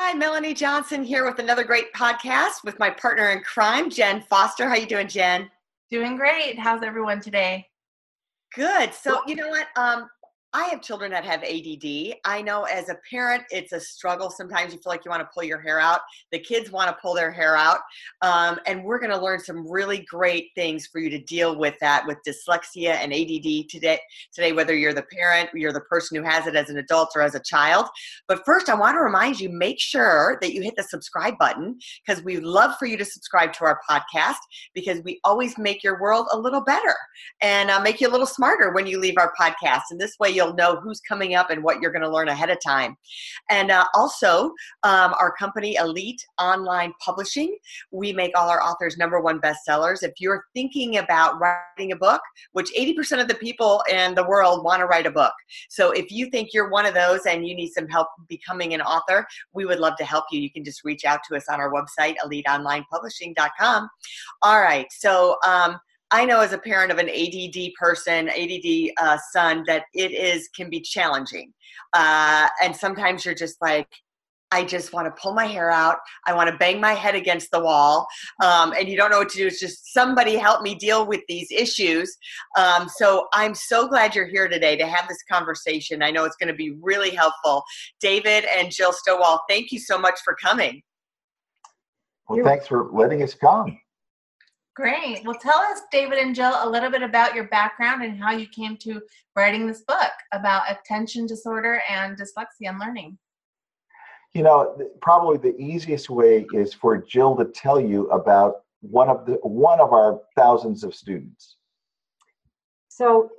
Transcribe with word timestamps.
Hi, 0.00 0.14
Melanie 0.14 0.54
Johnson 0.54 1.02
here 1.02 1.24
with 1.24 1.40
another 1.40 1.64
great 1.64 1.92
podcast 1.92 2.62
with 2.62 2.78
my 2.78 2.88
partner 2.88 3.30
in 3.30 3.40
crime, 3.40 3.90
Jen 3.90 4.22
Foster. 4.22 4.68
How 4.68 4.76
you 4.76 4.86
doing, 4.86 5.08
Jen? 5.08 5.50
Doing 5.90 6.16
great. 6.16 6.56
How's 6.56 6.84
everyone 6.84 7.20
today? 7.20 7.66
Good. 8.54 8.94
So, 8.94 9.22
you 9.26 9.34
know 9.34 9.48
what? 9.48 9.66
Um, 9.74 10.08
I 10.54 10.64
have 10.68 10.80
children 10.80 11.10
that 11.10 11.26
have 11.26 11.44
ADD. 11.44 12.14
I 12.24 12.40
know 12.40 12.62
as 12.64 12.88
a 12.88 12.96
parent, 13.10 13.42
it's 13.50 13.72
a 13.72 13.80
struggle. 13.80 14.30
Sometimes 14.30 14.72
you 14.72 14.78
feel 14.78 14.90
like 14.90 15.04
you 15.04 15.10
want 15.10 15.20
to 15.20 15.28
pull 15.34 15.44
your 15.44 15.60
hair 15.60 15.78
out. 15.78 16.00
The 16.32 16.38
kids 16.38 16.70
want 16.70 16.88
to 16.88 16.96
pull 17.02 17.14
their 17.14 17.30
hair 17.30 17.54
out. 17.54 17.80
Um, 18.22 18.58
and 18.66 18.82
we're 18.82 18.98
going 18.98 19.12
to 19.12 19.22
learn 19.22 19.40
some 19.40 19.70
really 19.70 20.06
great 20.08 20.46
things 20.54 20.86
for 20.86 21.00
you 21.00 21.10
to 21.10 21.18
deal 21.18 21.58
with 21.58 21.74
that 21.82 22.06
with 22.06 22.16
dyslexia 22.26 22.94
and 22.94 23.12
ADD 23.12 23.68
today, 23.68 24.00
today, 24.32 24.52
whether 24.52 24.74
you're 24.74 24.94
the 24.94 25.04
parent, 25.12 25.50
you're 25.52 25.72
the 25.72 25.82
person 25.82 26.16
who 26.16 26.22
has 26.22 26.46
it 26.46 26.56
as 26.56 26.70
an 26.70 26.78
adult 26.78 27.10
or 27.14 27.20
as 27.20 27.34
a 27.34 27.40
child. 27.40 27.84
But 28.26 28.42
first, 28.46 28.70
I 28.70 28.74
want 28.74 28.94
to 28.94 29.00
remind 29.00 29.38
you 29.38 29.50
make 29.50 29.78
sure 29.78 30.38
that 30.40 30.54
you 30.54 30.62
hit 30.62 30.76
the 30.76 30.82
subscribe 30.82 31.36
button 31.36 31.78
because 32.06 32.24
we'd 32.24 32.42
love 32.42 32.74
for 32.78 32.86
you 32.86 32.96
to 32.96 33.04
subscribe 33.04 33.52
to 33.54 33.64
our 33.66 33.80
podcast 33.88 34.38
because 34.72 35.02
we 35.04 35.20
always 35.24 35.58
make 35.58 35.84
your 35.84 36.00
world 36.00 36.26
a 36.32 36.38
little 36.38 36.62
better 36.62 36.94
and 37.42 37.70
uh, 37.70 37.80
make 37.80 38.00
you 38.00 38.08
a 38.08 38.10
little 38.10 38.26
smarter 38.26 38.72
when 38.72 38.86
you 38.86 38.98
leave 38.98 39.18
our 39.18 39.34
podcast. 39.38 39.82
And 39.90 40.00
this 40.00 40.16
way, 40.18 40.37
you'll 40.38 40.54
know 40.54 40.76
who's 40.76 41.00
coming 41.00 41.34
up 41.34 41.50
and 41.50 41.64
what 41.64 41.80
you're 41.80 41.90
going 41.90 42.02
to 42.02 42.10
learn 42.10 42.28
ahead 42.28 42.48
of 42.48 42.58
time. 42.64 42.96
And 43.50 43.72
uh, 43.72 43.84
also, 43.94 44.52
um, 44.84 45.14
our 45.18 45.32
company, 45.36 45.74
Elite 45.74 46.24
Online 46.38 46.92
Publishing, 47.04 47.58
we 47.90 48.12
make 48.12 48.38
all 48.38 48.48
our 48.48 48.62
authors 48.62 48.96
number 48.96 49.20
one 49.20 49.40
bestsellers. 49.40 50.04
If 50.04 50.12
you're 50.20 50.44
thinking 50.54 50.98
about 50.98 51.40
writing 51.40 51.90
a 51.90 51.96
book, 51.96 52.22
which 52.52 52.70
80% 52.78 53.20
of 53.20 53.26
the 53.26 53.34
people 53.34 53.82
in 53.90 54.14
the 54.14 54.26
world 54.26 54.64
want 54.64 54.78
to 54.78 54.86
write 54.86 55.06
a 55.06 55.10
book. 55.10 55.32
So 55.68 55.90
if 55.90 56.12
you 56.12 56.30
think 56.30 56.50
you're 56.54 56.70
one 56.70 56.86
of 56.86 56.94
those 56.94 57.26
and 57.26 57.46
you 57.46 57.56
need 57.56 57.70
some 57.70 57.88
help 57.88 58.06
becoming 58.28 58.74
an 58.74 58.80
author, 58.80 59.26
we 59.52 59.64
would 59.64 59.80
love 59.80 59.96
to 59.96 60.04
help 60.04 60.26
you. 60.30 60.40
You 60.40 60.52
can 60.52 60.62
just 60.62 60.84
reach 60.84 61.04
out 61.04 61.20
to 61.28 61.36
us 61.36 61.46
on 61.50 61.58
our 61.58 61.72
website, 61.72 62.14
eliteonlinepublishing.com. 62.24 63.88
All 64.42 64.60
right. 64.60 64.86
So, 64.92 65.36
um, 65.44 65.78
I 66.10 66.24
know 66.24 66.40
as 66.40 66.52
a 66.52 66.58
parent 66.58 66.90
of 66.90 66.98
an 66.98 67.08
ADD 67.08 67.72
person, 67.78 68.28
ADD 68.28 68.90
uh, 68.98 69.18
son, 69.32 69.64
that 69.66 69.84
it 69.94 70.12
is 70.12 70.48
can 70.56 70.70
be 70.70 70.80
challenging, 70.80 71.52
uh, 71.92 72.48
and 72.62 72.74
sometimes 72.74 73.24
you're 73.24 73.34
just 73.34 73.60
like, 73.60 73.88
I 74.50 74.64
just 74.64 74.94
want 74.94 75.06
to 75.06 75.20
pull 75.20 75.34
my 75.34 75.44
hair 75.44 75.70
out. 75.70 75.98
I 76.26 76.32
want 76.32 76.50
to 76.50 76.56
bang 76.56 76.80
my 76.80 76.94
head 76.94 77.14
against 77.14 77.50
the 77.50 77.60
wall, 77.60 78.06
um, 78.42 78.72
and 78.72 78.88
you 78.88 78.96
don't 78.96 79.10
know 79.10 79.18
what 79.18 79.28
to 79.30 79.36
do. 79.38 79.46
It's 79.46 79.60
just 79.60 79.92
somebody 79.92 80.36
help 80.36 80.62
me 80.62 80.74
deal 80.74 81.06
with 81.06 81.20
these 81.28 81.48
issues. 81.50 82.16
Um, 82.56 82.88
so 82.88 83.26
I'm 83.34 83.54
so 83.54 83.86
glad 83.86 84.14
you're 84.14 84.28
here 84.28 84.48
today 84.48 84.76
to 84.76 84.86
have 84.86 85.08
this 85.08 85.22
conversation. 85.30 86.02
I 86.02 86.10
know 86.10 86.24
it's 86.24 86.36
going 86.36 86.48
to 86.48 86.56
be 86.56 86.74
really 86.80 87.10
helpful. 87.10 87.62
David 88.00 88.44
and 88.56 88.70
Jill 88.70 88.92
Stowell, 88.92 89.40
thank 89.48 89.72
you 89.72 89.78
so 89.78 89.98
much 89.98 90.18
for 90.24 90.34
coming. 90.42 90.82
Well, 92.28 92.44
thanks 92.44 92.66
for 92.66 92.90
letting 92.92 93.22
us 93.22 93.34
come. 93.34 93.78
Great. 94.78 95.24
Well, 95.24 95.34
tell 95.34 95.58
us, 95.58 95.80
David 95.90 96.18
and 96.18 96.36
Jill, 96.36 96.54
a 96.62 96.70
little 96.70 96.88
bit 96.88 97.02
about 97.02 97.34
your 97.34 97.48
background 97.48 98.04
and 98.04 98.16
how 98.16 98.30
you 98.30 98.46
came 98.46 98.76
to 98.76 99.02
writing 99.34 99.66
this 99.66 99.80
book 99.80 100.12
about 100.32 100.70
attention 100.70 101.26
disorder 101.26 101.82
and 101.90 102.16
dyslexia 102.16 102.68
and 102.68 102.78
learning. 102.78 103.18
You 104.34 104.44
know, 104.44 104.78
probably 105.02 105.36
the 105.38 105.60
easiest 105.60 106.10
way 106.10 106.46
is 106.54 106.74
for 106.74 106.96
Jill 106.96 107.34
to 107.38 107.46
tell 107.46 107.80
you 107.80 108.08
about 108.10 108.60
one 108.80 109.08
of 109.08 109.26
the 109.26 109.32
one 109.42 109.80
of 109.80 109.92
our 109.92 110.20
thousands 110.36 110.84
of 110.84 110.94
students. 110.94 111.56
So, 112.88 113.30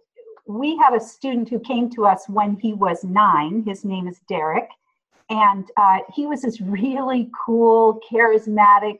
we 0.46 0.76
had 0.76 0.94
a 0.94 1.00
student 1.00 1.48
who 1.48 1.62
came 1.62 1.90
to 1.92 2.06
us 2.06 2.28
when 2.28 2.58
he 2.58 2.74
was 2.74 3.06
nine. 3.06 3.64
His 3.66 3.86
name 3.86 4.10
is 4.10 4.20
Derek, 4.28 4.68
and 5.30 5.72
uh, 5.78 6.00
he 6.14 6.26
was 6.26 6.42
this 6.42 6.60
really 6.80 7.30
cool, 7.46 8.02
charismatic 8.12 8.98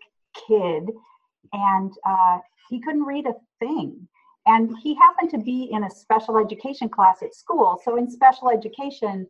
kid 0.48 0.92
and 1.54 1.94
uh, 2.06 2.40
he 2.70 2.80
couldn't 2.82 3.04
read 3.04 3.26
a 3.26 3.36
thing. 3.60 4.08
And 4.46 4.76
he 4.82 4.96
happened 4.96 5.30
to 5.32 5.38
be 5.38 5.70
in 5.72 5.84
a 5.84 5.90
special 5.90 6.38
education 6.38 6.90
class 6.90 7.22
at 7.22 7.36
school. 7.36 7.80
So, 7.84 7.98
in 7.98 8.10
special 8.10 8.50
education, 8.50 9.28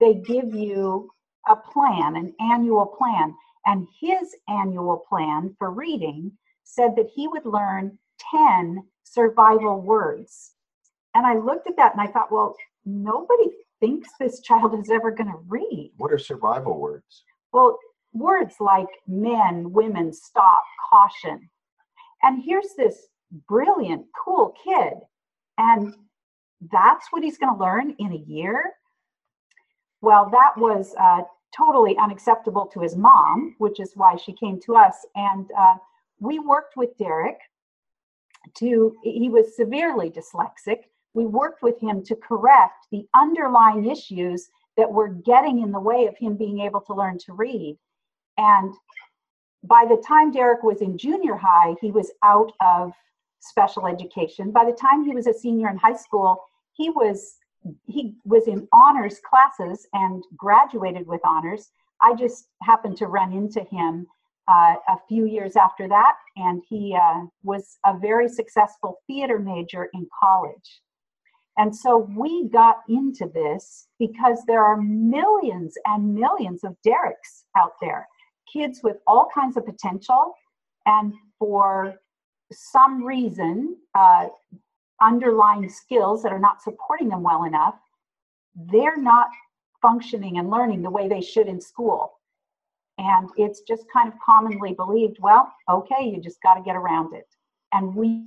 they 0.00 0.14
give 0.14 0.54
you 0.54 1.10
a 1.48 1.56
plan, 1.56 2.16
an 2.16 2.34
annual 2.40 2.86
plan. 2.86 3.34
And 3.66 3.86
his 4.00 4.34
annual 4.48 5.04
plan 5.08 5.54
for 5.58 5.70
reading 5.70 6.32
said 6.64 6.96
that 6.96 7.10
he 7.14 7.28
would 7.28 7.46
learn 7.46 7.98
10 8.30 8.82
survival 9.04 9.80
words. 9.80 10.52
And 11.14 11.26
I 11.26 11.36
looked 11.36 11.68
at 11.68 11.76
that 11.76 11.92
and 11.92 12.00
I 12.00 12.10
thought, 12.10 12.32
well, 12.32 12.56
nobody 12.84 13.50
thinks 13.80 14.08
this 14.18 14.40
child 14.40 14.78
is 14.78 14.90
ever 14.90 15.10
going 15.10 15.30
to 15.30 15.40
read. 15.48 15.92
What 15.96 16.12
are 16.12 16.18
survival 16.18 16.78
words? 16.78 17.24
Well, 17.52 17.78
words 18.12 18.56
like 18.60 18.88
men, 19.06 19.72
women, 19.72 20.12
stop, 20.12 20.64
caution, 20.90 21.48
and 22.22 22.42
here's 22.42 22.74
this 22.76 23.08
brilliant, 23.48 24.06
cool 24.24 24.54
kid. 24.64 24.94
And 25.58 25.94
that's 26.72 27.06
what 27.10 27.22
he's 27.22 27.38
going 27.38 27.54
to 27.54 27.60
learn 27.60 27.94
in 27.98 28.12
a 28.12 28.30
year? 28.30 28.72
Well, 30.00 30.28
that 30.30 30.56
was 30.56 30.94
uh, 30.98 31.22
totally 31.56 31.96
unacceptable 31.98 32.66
to 32.66 32.80
his 32.80 32.96
mom, 32.96 33.54
which 33.58 33.80
is 33.80 33.92
why 33.94 34.16
she 34.16 34.32
came 34.32 34.60
to 34.60 34.76
us. 34.76 34.94
And 35.14 35.46
uh, 35.58 35.74
we 36.20 36.38
worked 36.38 36.76
with 36.76 36.96
Derek 36.98 37.38
to, 38.58 38.96
he 39.02 39.28
was 39.28 39.56
severely 39.56 40.10
dyslexic. 40.10 40.84
We 41.14 41.26
worked 41.26 41.62
with 41.62 41.80
him 41.80 42.04
to 42.04 42.16
correct 42.16 42.86
the 42.92 43.06
underlying 43.14 43.86
issues 43.86 44.48
that 44.76 44.90
were 44.90 45.08
getting 45.08 45.60
in 45.62 45.72
the 45.72 45.80
way 45.80 46.06
of 46.06 46.16
him 46.16 46.36
being 46.36 46.60
able 46.60 46.80
to 46.82 46.94
learn 46.94 47.18
to 47.18 47.32
read. 47.32 47.76
And 48.36 48.72
by 49.64 49.84
the 49.88 50.02
time 50.06 50.30
Derek 50.30 50.62
was 50.62 50.80
in 50.80 50.96
junior 50.96 51.36
high, 51.36 51.74
he 51.80 51.90
was 51.90 52.12
out 52.22 52.52
of 52.60 52.92
special 53.40 53.86
education. 53.86 54.50
By 54.50 54.64
the 54.64 54.76
time 54.76 55.04
he 55.04 55.14
was 55.14 55.26
a 55.26 55.34
senior 55.34 55.68
in 55.68 55.76
high 55.76 55.96
school, 55.96 56.42
he 56.72 56.90
was 56.90 57.36
he 57.86 58.14
was 58.24 58.46
in 58.46 58.68
honors 58.72 59.20
classes 59.28 59.86
and 59.92 60.24
graduated 60.36 61.06
with 61.06 61.20
honors. 61.24 61.70
I 62.00 62.14
just 62.14 62.48
happened 62.62 62.96
to 62.98 63.08
run 63.08 63.32
into 63.32 63.64
him 63.64 64.06
uh, 64.46 64.76
a 64.88 64.96
few 65.08 65.26
years 65.26 65.56
after 65.56 65.88
that, 65.88 66.14
and 66.36 66.62
he 66.68 66.96
uh, 66.96 67.22
was 67.42 67.78
a 67.84 67.98
very 67.98 68.28
successful 68.28 69.00
theater 69.06 69.38
major 69.38 69.88
in 69.92 70.06
college. 70.22 70.80
And 71.58 71.74
so 71.74 72.08
we 72.16 72.48
got 72.48 72.78
into 72.88 73.28
this 73.34 73.88
because 73.98 74.44
there 74.46 74.64
are 74.64 74.80
millions 74.80 75.74
and 75.86 76.14
millions 76.14 76.62
of 76.62 76.76
Derek's 76.84 77.44
out 77.56 77.72
there 77.80 78.06
kids 78.52 78.80
with 78.82 78.96
all 79.06 79.28
kinds 79.34 79.56
of 79.56 79.64
potential 79.64 80.34
and 80.86 81.14
for 81.38 81.94
some 82.52 83.04
reason 83.04 83.76
uh, 83.94 84.26
underlying 85.00 85.68
skills 85.68 86.22
that 86.22 86.32
are 86.32 86.38
not 86.38 86.62
supporting 86.62 87.08
them 87.08 87.22
well 87.22 87.44
enough 87.44 87.78
they're 88.66 88.96
not 88.96 89.28
functioning 89.80 90.38
and 90.38 90.50
learning 90.50 90.82
the 90.82 90.90
way 90.90 91.08
they 91.08 91.20
should 91.20 91.46
in 91.46 91.60
school. 91.60 92.14
And 92.98 93.28
it's 93.36 93.60
just 93.60 93.84
kind 93.92 94.08
of 94.08 94.14
commonly 94.24 94.74
believed 94.74 95.18
well 95.20 95.52
okay 95.70 96.04
you 96.04 96.20
just 96.20 96.42
got 96.42 96.54
to 96.54 96.62
get 96.62 96.76
around 96.76 97.14
it. 97.14 97.26
And 97.72 97.94
we 97.94 98.24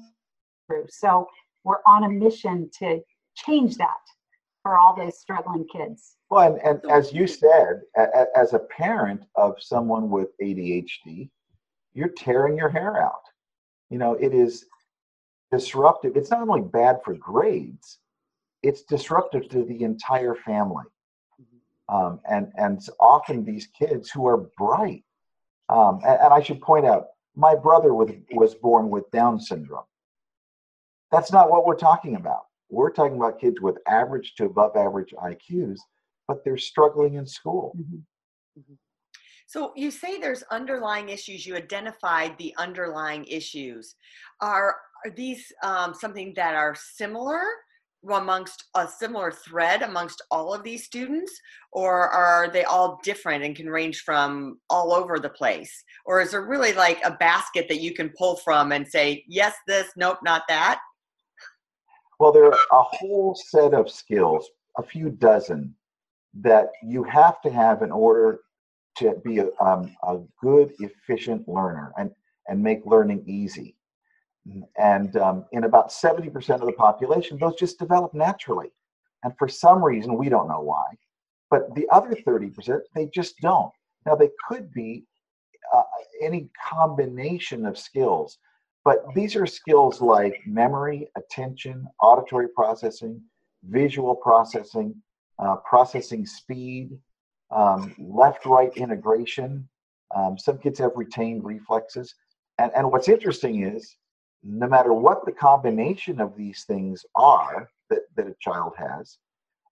so 0.87 1.27
we're 1.65 1.81
on 1.85 2.05
a 2.05 2.09
mission 2.09 2.69
to 2.79 3.01
change 3.35 3.75
that 3.75 3.99
for 4.63 4.77
all 4.77 4.95
those 4.95 5.19
struggling 5.19 5.65
kids. 5.71 6.17
Well, 6.29 6.53
and, 6.53 6.61
and 6.83 6.91
as 6.91 7.13
you 7.13 7.27
said, 7.27 7.81
a, 7.97 8.25
as 8.35 8.53
a 8.53 8.59
parent 8.59 9.23
of 9.35 9.55
someone 9.59 10.09
with 10.09 10.29
ADHD, 10.41 11.29
you're 11.93 12.09
tearing 12.09 12.57
your 12.57 12.69
hair 12.69 13.01
out. 13.01 13.23
You 13.89 13.97
know, 13.97 14.13
it 14.13 14.33
is 14.33 14.65
disruptive. 15.51 16.15
It's 16.15 16.31
not 16.31 16.47
only 16.47 16.61
bad 16.61 16.99
for 17.03 17.13
grades, 17.15 17.99
it's 18.63 18.83
disruptive 18.83 19.49
to 19.49 19.63
the 19.63 19.83
entire 19.83 20.35
family. 20.35 20.85
Um, 21.89 22.21
and 22.29 22.53
and 22.55 22.79
often 23.01 23.43
these 23.43 23.67
kids 23.67 24.09
who 24.09 24.25
are 24.25 24.49
bright. 24.57 25.03
Um, 25.67 25.99
and, 26.05 26.19
and 26.21 26.33
I 26.33 26.41
should 26.41 26.61
point 26.61 26.85
out, 26.85 27.07
my 27.35 27.55
brother 27.55 27.93
was, 27.93 28.11
was 28.31 28.55
born 28.55 28.89
with 28.89 29.09
Down 29.11 29.39
syndrome. 29.39 29.83
That's 31.11 31.31
not 31.31 31.49
what 31.49 31.65
we're 31.65 31.75
talking 31.75 32.15
about. 32.15 32.45
We're 32.71 32.91
talking 32.91 33.17
about 33.17 33.39
kids 33.39 33.59
with 33.61 33.77
average 33.87 34.33
to 34.37 34.45
above 34.45 34.75
average 34.75 35.13
IQs, 35.21 35.79
but 36.27 36.43
they're 36.43 36.57
struggling 36.57 37.15
in 37.15 37.27
school. 37.27 37.75
Mm-hmm. 37.77 37.97
Mm-hmm. 38.59 38.73
So 39.45 39.73
you 39.75 39.91
say 39.91 40.17
there's 40.17 40.43
underlying 40.49 41.09
issues. 41.09 41.45
You 41.45 41.57
identified 41.57 42.37
the 42.37 42.55
underlying 42.57 43.25
issues. 43.25 43.95
Are 44.39 44.77
are 45.03 45.11
these 45.11 45.51
um, 45.63 45.93
something 45.93 46.33
that 46.35 46.55
are 46.55 46.75
similar 46.75 47.43
amongst 48.09 48.65
a 48.75 48.87
similar 48.87 49.31
thread 49.31 49.81
amongst 49.81 50.23
all 50.31 50.53
of 50.53 50.63
these 50.63 50.85
students, 50.85 51.31
or 51.71 52.09
are 52.09 52.49
they 52.49 52.63
all 52.63 52.99
different 53.03 53.43
and 53.43 53.55
can 53.55 53.69
range 53.69 54.01
from 54.01 54.59
all 54.69 54.93
over 54.93 55.19
the 55.19 55.29
place? 55.29 55.83
Or 56.05 56.21
is 56.21 56.31
there 56.31 56.41
really 56.45 56.73
like 56.73 56.99
a 57.03 57.11
basket 57.11 57.67
that 57.69 57.81
you 57.81 57.93
can 57.93 58.11
pull 58.17 58.37
from 58.37 58.71
and 58.71 58.87
say, 58.87 59.23
yes, 59.27 59.55
this, 59.67 59.87
nope, 59.95 60.17
not 60.23 60.43
that? 60.47 60.79
Well, 62.21 62.31
there 62.31 62.45
are 62.45 62.59
a 62.71 62.83
whole 62.83 63.33
set 63.33 63.73
of 63.73 63.89
skills, 63.89 64.47
a 64.77 64.83
few 64.83 65.09
dozen, 65.09 65.73
that 66.35 66.69
you 66.83 67.01
have 67.01 67.41
to 67.41 67.49
have 67.49 67.81
in 67.81 67.91
order 67.91 68.41
to 68.97 69.15
be 69.25 69.39
a, 69.39 69.49
um, 69.59 69.95
a 70.03 70.19
good, 70.39 70.71
efficient 70.77 71.49
learner 71.49 71.91
and, 71.97 72.11
and 72.47 72.61
make 72.61 72.85
learning 72.85 73.23
easy. 73.25 73.75
And 74.77 75.17
um, 75.17 75.45
in 75.51 75.63
about 75.63 75.89
70% 75.89 76.61
of 76.61 76.67
the 76.67 76.73
population, 76.73 77.39
those 77.39 77.55
just 77.55 77.79
develop 77.79 78.13
naturally. 78.13 78.71
And 79.23 79.33
for 79.39 79.47
some 79.47 79.83
reason, 79.83 80.15
we 80.15 80.29
don't 80.29 80.47
know 80.47 80.61
why. 80.61 80.93
But 81.49 81.73
the 81.73 81.89
other 81.89 82.11
30%, 82.13 82.81
they 82.93 83.07
just 83.07 83.39
don't. 83.39 83.73
Now, 84.05 84.13
they 84.13 84.29
could 84.47 84.71
be 84.71 85.05
uh, 85.73 85.81
any 86.21 86.51
combination 86.69 87.65
of 87.65 87.79
skills, 87.79 88.37
but 88.83 89.05
these 89.13 89.35
are 89.35 89.45
skills 89.45 90.01
like 90.01 90.41
memory, 90.45 91.07
attention, 91.15 91.87
auditory 91.99 92.49
processing, 92.49 93.21
visual 93.63 94.15
processing, 94.15 94.95
uh, 95.39 95.57
processing 95.57 96.25
speed, 96.25 96.97
um, 97.51 97.93
left 97.99 98.45
right 98.45 98.75
integration. 98.75 99.67
Um, 100.15 100.37
some 100.37 100.57
kids 100.57 100.79
have 100.79 100.91
retained 100.95 101.43
reflexes. 101.43 102.15
And, 102.57 102.71
and 102.75 102.91
what's 102.91 103.09
interesting 103.09 103.63
is 103.63 103.95
no 104.43 104.67
matter 104.67 104.93
what 104.93 105.25
the 105.25 105.31
combination 105.31 106.19
of 106.19 106.35
these 106.35 106.63
things 106.63 107.05
are 107.15 107.69
that, 107.89 108.01
that 108.15 108.27
a 108.27 108.35
child 108.39 108.73
has, 108.77 109.17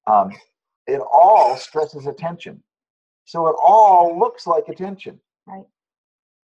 um, 0.05 0.31
it 0.87 1.01
all 1.11 1.57
stresses 1.57 2.05
attention. 2.05 2.61
So 3.25 3.47
it 3.47 3.55
all 3.61 4.17
looks 4.17 4.47
like 4.47 4.69
attention. 4.69 5.19
Right. 5.45 5.65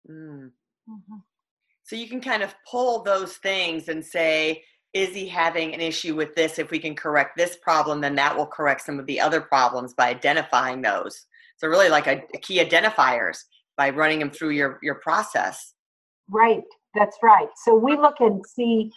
Mm. 0.10 0.52
Mm-hmm. 0.90 1.16
So 1.90 1.96
you 1.96 2.08
can 2.08 2.22
kind 2.22 2.44
of 2.44 2.54
pull 2.70 3.02
those 3.02 3.38
things 3.38 3.88
and 3.88 4.06
say, 4.06 4.62
is 4.94 5.10
he 5.10 5.28
having 5.28 5.74
an 5.74 5.82
issue 5.82 6.16
with 6.16 6.36
this? 6.36 6.60
If 6.60 6.70
we 6.70 6.78
can 6.78 6.96
correct 6.96 7.36
this 7.36 7.58
problem, 7.64 8.00
then 8.00 8.14
that 8.14 8.38
will 8.38 8.46
correct 8.46 8.82
some 8.82 9.00
of 9.00 9.08
the 9.08 9.20
other 9.20 9.42
problems 9.42 9.96
by 9.96 10.10
identifying 10.10 10.84
those. 10.84 11.26
So 11.58 11.68
really 11.68 11.90
like 11.90 12.06
a, 12.06 12.22
a 12.36 12.38
key 12.38 12.64
identifiers 12.64 13.40
by 13.76 13.90
running 13.90 14.20
them 14.20 14.30
through 14.30 14.52
your, 14.52 14.78
your 14.84 14.96
process. 14.96 15.74
Right. 16.30 16.62
That's 16.94 17.18
right. 17.24 17.50
So 17.56 17.74
we 17.74 17.98
look 17.98 18.20
and 18.20 18.46
see 18.46 18.92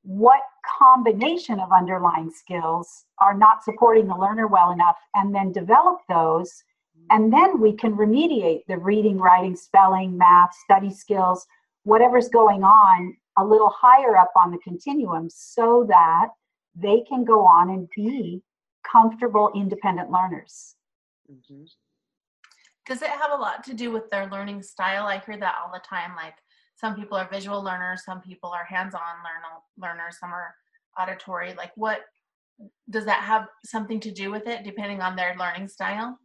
what 0.00 0.40
combination 0.78 1.60
of 1.60 1.70
underlying 1.70 2.30
skills 2.30 3.04
are 3.18 3.34
not 3.34 3.62
supporting 3.62 4.08
the 4.08 4.16
learner 4.16 4.46
well 4.46 4.70
enough 4.70 4.96
and 5.14 5.34
then 5.34 5.52
develop 5.52 5.98
those. 6.08 6.50
And 7.10 7.30
then 7.30 7.60
we 7.60 7.74
can 7.74 7.94
remediate 7.94 8.62
the 8.68 8.78
reading, 8.78 9.18
writing, 9.18 9.54
spelling, 9.54 10.16
math, 10.16 10.54
study 10.64 10.90
skills, 10.90 11.46
whatever's 11.84 12.28
going 12.28 12.62
on 12.62 13.16
a 13.38 13.44
little 13.44 13.70
higher 13.70 14.16
up 14.16 14.32
on 14.36 14.50
the 14.50 14.58
continuum 14.58 15.28
so 15.30 15.86
that 15.88 16.28
they 16.74 17.02
can 17.08 17.24
go 17.24 17.44
on 17.44 17.70
and 17.70 17.88
be 17.94 18.42
comfortable, 18.90 19.50
independent 19.54 20.10
learners. 20.10 20.74
Mm-hmm. 21.30 21.64
Does 22.86 23.02
it 23.02 23.10
have 23.10 23.32
a 23.32 23.40
lot 23.40 23.64
to 23.64 23.74
do 23.74 23.90
with 23.90 24.08
their 24.10 24.28
learning 24.30 24.62
style? 24.62 25.06
I 25.06 25.22
hear 25.24 25.36
that 25.38 25.56
all 25.62 25.70
the 25.72 25.80
time. 25.80 26.16
Like 26.16 26.34
some 26.76 26.94
people 26.94 27.18
are 27.18 27.28
visual 27.30 27.62
learners, 27.62 28.04
some 28.04 28.20
people 28.20 28.50
are 28.50 28.64
hands-on 28.64 29.00
learn- 29.00 29.88
learners, 29.88 30.18
some 30.18 30.32
are 30.32 30.54
auditory. 30.98 31.54
Like 31.54 31.72
what 31.76 32.00
does 32.90 33.04
that 33.04 33.22
have 33.22 33.46
something 33.64 34.00
to 34.00 34.10
do 34.10 34.30
with 34.30 34.46
it 34.46 34.64
depending 34.64 35.00
on 35.00 35.16
their 35.16 35.36
learning 35.38 35.68
style? 35.68 36.18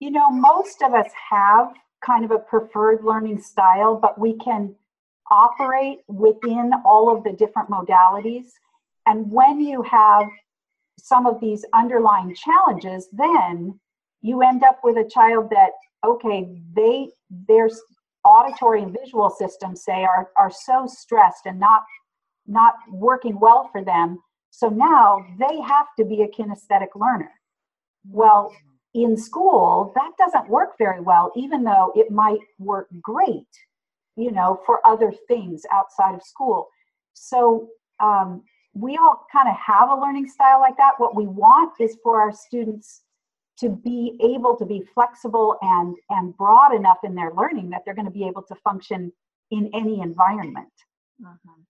You 0.00 0.10
know, 0.10 0.30
most 0.30 0.82
of 0.82 0.92
us 0.92 1.10
have 1.30 1.72
kind 2.04 2.24
of 2.24 2.30
a 2.30 2.38
preferred 2.38 3.04
learning 3.04 3.40
style, 3.40 3.96
but 3.96 4.18
we 4.18 4.34
can 4.34 4.74
operate 5.30 6.00
within 6.06 6.72
all 6.84 7.14
of 7.14 7.24
the 7.24 7.32
different 7.32 7.70
modalities. 7.70 8.46
And 9.06 9.30
when 9.30 9.60
you 9.60 9.82
have 9.82 10.28
some 10.98 11.26
of 11.26 11.40
these 11.40 11.64
underlying 11.72 12.34
challenges, 12.34 13.08
then 13.12 13.78
you 14.22 14.42
end 14.42 14.62
up 14.64 14.80
with 14.84 14.96
a 14.96 15.08
child 15.08 15.50
that, 15.50 15.72
okay, 16.04 16.48
they 16.74 17.08
their 17.48 17.68
auditory 18.24 18.82
and 18.82 18.96
visual 18.98 19.28
systems 19.30 19.84
say 19.84 20.04
are, 20.04 20.30
are 20.36 20.50
so 20.50 20.86
stressed 20.86 21.46
and 21.46 21.58
not 21.58 21.82
not 22.46 22.74
working 22.90 23.38
well 23.40 23.68
for 23.72 23.82
them. 23.82 24.18
So 24.50 24.68
now 24.68 25.24
they 25.38 25.60
have 25.60 25.86
to 25.98 26.04
be 26.04 26.22
a 26.22 26.28
kinesthetic 26.28 26.94
learner. 26.94 27.32
Well, 28.08 28.54
in 28.94 29.16
school, 29.16 29.92
that 29.96 30.12
doesn't 30.18 30.48
work 30.48 30.78
very 30.78 31.00
well, 31.00 31.32
even 31.36 31.64
though 31.64 31.92
it 31.96 32.10
might 32.10 32.40
work 32.58 32.88
great 33.02 33.46
you 34.16 34.30
know, 34.30 34.60
for 34.64 34.86
other 34.86 35.12
things 35.28 35.62
outside 35.72 36.14
of 36.14 36.22
school. 36.22 36.68
So 37.12 37.68
um, 38.00 38.42
we 38.72 38.96
all 38.96 39.26
kind 39.32 39.48
of 39.48 39.56
have 39.56 39.90
a 39.90 40.00
learning 40.00 40.28
style 40.28 40.60
like 40.60 40.76
that. 40.76 40.92
What 40.98 41.16
we 41.16 41.26
want 41.26 41.74
is 41.80 41.96
for 42.02 42.20
our 42.20 42.32
students 42.32 43.02
to 43.60 43.68
be 43.68 44.18
able 44.20 44.56
to 44.56 44.66
be 44.66 44.82
flexible 44.94 45.56
and 45.62 45.96
and 46.10 46.36
broad 46.36 46.74
enough 46.74 46.98
in 47.04 47.14
their 47.14 47.32
learning 47.34 47.70
that 47.70 47.82
they're 47.84 47.94
going 47.94 48.04
to 48.06 48.10
be 48.10 48.26
able 48.26 48.42
to 48.42 48.54
function 48.56 49.12
in 49.52 49.70
any 49.74 50.00
environment. 50.00 50.72
Mm-hmm. 51.22 51.62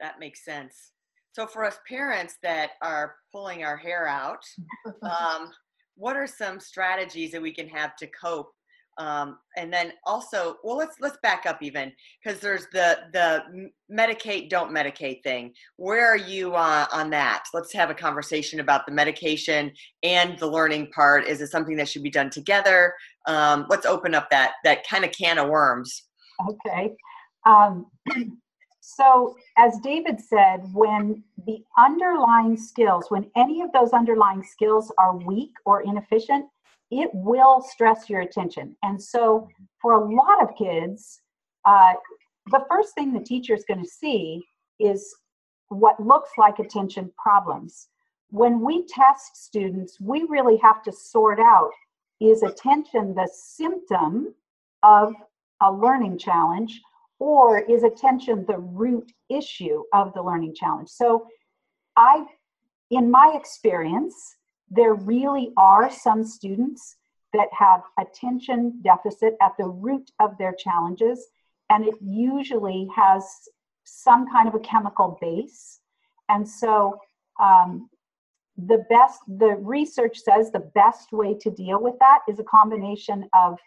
That 0.00 0.18
makes 0.18 0.44
sense. 0.44 0.92
So 1.32 1.46
for 1.46 1.64
us 1.64 1.78
parents 1.88 2.36
that 2.42 2.72
are 2.82 3.16
pulling 3.32 3.62
our 3.62 3.76
hair 3.76 4.08
out, 4.08 4.42
um, 5.02 5.52
what 5.96 6.16
are 6.16 6.26
some 6.26 6.60
strategies 6.60 7.32
that 7.32 7.42
we 7.42 7.52
can 7.52 7.68
have 7.68 7.96
to 7.96 8.06
cope 8.08 8.52
um, 8.98 9.38
and 9.56 9.72
then 9.72 9.92
also 10.04 10.56
well 10.64 10.76
let's 10.76 10.96
let's 11.00 11.18
back 11.22 11.44
up 11.46 11.58
even 11.62 11.92
because 12.22 12.40
there's 12.40 12.66
the 12.72 12.98
the 13.12 13.70
medicate 13.92 14.48
don't 14.48 14.74
medicate 14.74 15.22
thing. 15.22 15.52
Where 15.76 16.06
are 16.06 16.16
you 16.16 16.54
uh, 16.54 16.86
on 16.92 17.10
that? 17.10 17.44
Let's 17.52 17.72
have 17.74 17.90
a 17.90 17.94
conversation 17.94 18.60
about 18.60 18.86
the 18.86 18.92
medication 18.92 19.72
and 20.02 20.38
the 20.38 20.46
learning 20.46 20.90
part. 20.92 21.26
Is 21.26 21.42
it 21.42 21.48
something 21.48 21.76
that 21.76 21.88
should 21.88 22.02
be 22.02 22.10
done 22.10 22.30
together? 22.30 22.94
Um, 23.26 23.66
let's 23.68 23.84
open 23.84 24.14
up 24.14 24.30
that 24.30 24.54
that 24.64 24.86
kind 24.88 25.04
of 25.04 25.12
can 25.12 25.38
of 25.38 25.48
worms. 25.48 26.04
Okay. 26.48 26.92
Um, 27.44 27.86
so 28.88 29.34
as 29.58 29.78
david 29.82 30.20
said 30.20 30.60
when 30.72 31.22
the 31.46 31.58
underlying 31.76 32.56
skills 32.56 33.06
when 33.08 33.28
any 33.36 33.60
of 33.60 33.72
those 33.72 33.92
underlying 33.92 34.42
skills 34.42 34.92
are 34.98 35.16
weak 35.16 35.50
or 35.64 35.82
inefficient 35.82 36.46
it 36.90 37.10
will 37.12 37.62
stress 37.62 38.08
your 38.08 38.20
attention. 38.20 38.76
And 38.82 39.02
so, 39.02 39.48
for 39.80 39.94
a 39.94 40.14
lot 40.14 40.42
of 40.42 40.56
kids, 40.56 41.20
uh, 41.64 41.94
the 42.50 42.64
first 42.70 42.94
thing 42.94 43.12
the 43.12 43.20
teacher 43.20 43.54
is 43.54 43.64
going 43.66 43.82
to 43.82 43.88
see 43.88 44.44
is 44.78 45.14
what 45.68 45.98
looks 46.04 46.30
like 46.38 46.58
attention 46.58 47.12
problems. 47.20 47.88
When 48.30 48.60
we 48.60 48.86
test 48.86 49.36
students, 49.36 49.98
we 50.00 50.26
really 50.28 50.56
have 50.58 50.82
to 50.84 50.92
sort 50.92 51.40
out 51.40 51.70
is 52.20 52.42
attention 52.42 53.14
the 53.14 53.28
symptom 53.32 54.34
of 54.82 55.12
a 55.60 55.70
learning 55.72 56.18
challenge, 56.18 56.80
or 57.18 57.58
is 57.58 57.82
attention 57.82 58.44
the 58.46 58.58
root 58.58 59.10
issue 59.28 59.82
of 59.92 60.12
the 60.14 60.22
learning 60.22 60.54
challenge? 60.54 60.88
So, 60.88 61.26
I, 61.96 62.26
in 62.90 63.10
my 63.10 63.32
experience, 63.34 64.14
there 64.70 64.94
really 64.94 65.52
are 65.56 65.90
some 65.90 66.24
students 66.24 66.96
that 67.32 67.48
have 67.52 67.82
attention 67.98 68.80
deficit 68.82 69.34
at 69.40 69.52
the 69.58 69.66
root 69.66 70.10
of 70.20 70.36
their 70.38 70.52
challenges, 70.52 71.26
and 71.70 71.84
it 71.84 71.94
usually 72.02 72.88
has 72.94 73.24
some 73.84 74.30
kind 74.30 74.48
of 74.48 74.54
a 74.54 74.60
chemical 74.60 75.18
base. 75.20 75.80
And 76.28 76.46
so, 76.46 77.00
um, 77.40 77.88
the 78.56 78.84
best, 78.88 79.20
the 79.28 79.56
research 79.56 80.18
says 80.18 80.50
the 80.50 80.70
best 80.74 81.12
way 81.12 81.34
to 81.34 81.50
deal 81.50 81.82
with 81.82 81.94
that 82.00 82.20
is 82.28 82.38
a 82.38 82.44
combination 82.44 83.28
of 83.34 83.58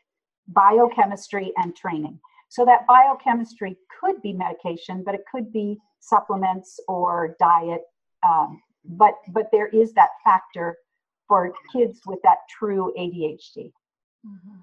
biochemistry 0.47 1.51
and 1.57 1.75
training. 1.75 2.19
So, 2.49 2.65
that 2.65 2.85
biochemistry 2.87 3.77
could 3.99 4.21
be 4.21 4.33
medication, 4.33 5.03
but 5.05 5.15
it 5.15 5.21
could 5.31 5.51
be 5.53 5.77
supplements 5.99 6.79
or 6.87 7.35
diet. 7.39 7.81
Um, 8.27 8.61
but, 8.83 9.13
but 9.29 9.47
there 9.51 9.67
is 9.67 9.93
that 9.93 10.09
factor 10.23 10.77
for 11.27 11.53
kids 11.71 11.99
with 12.05 12.19
that 12.23 12.37
true 12.57 12.93
ADHD. 12.97 13.71
Mm-hmm. 14.25 14.59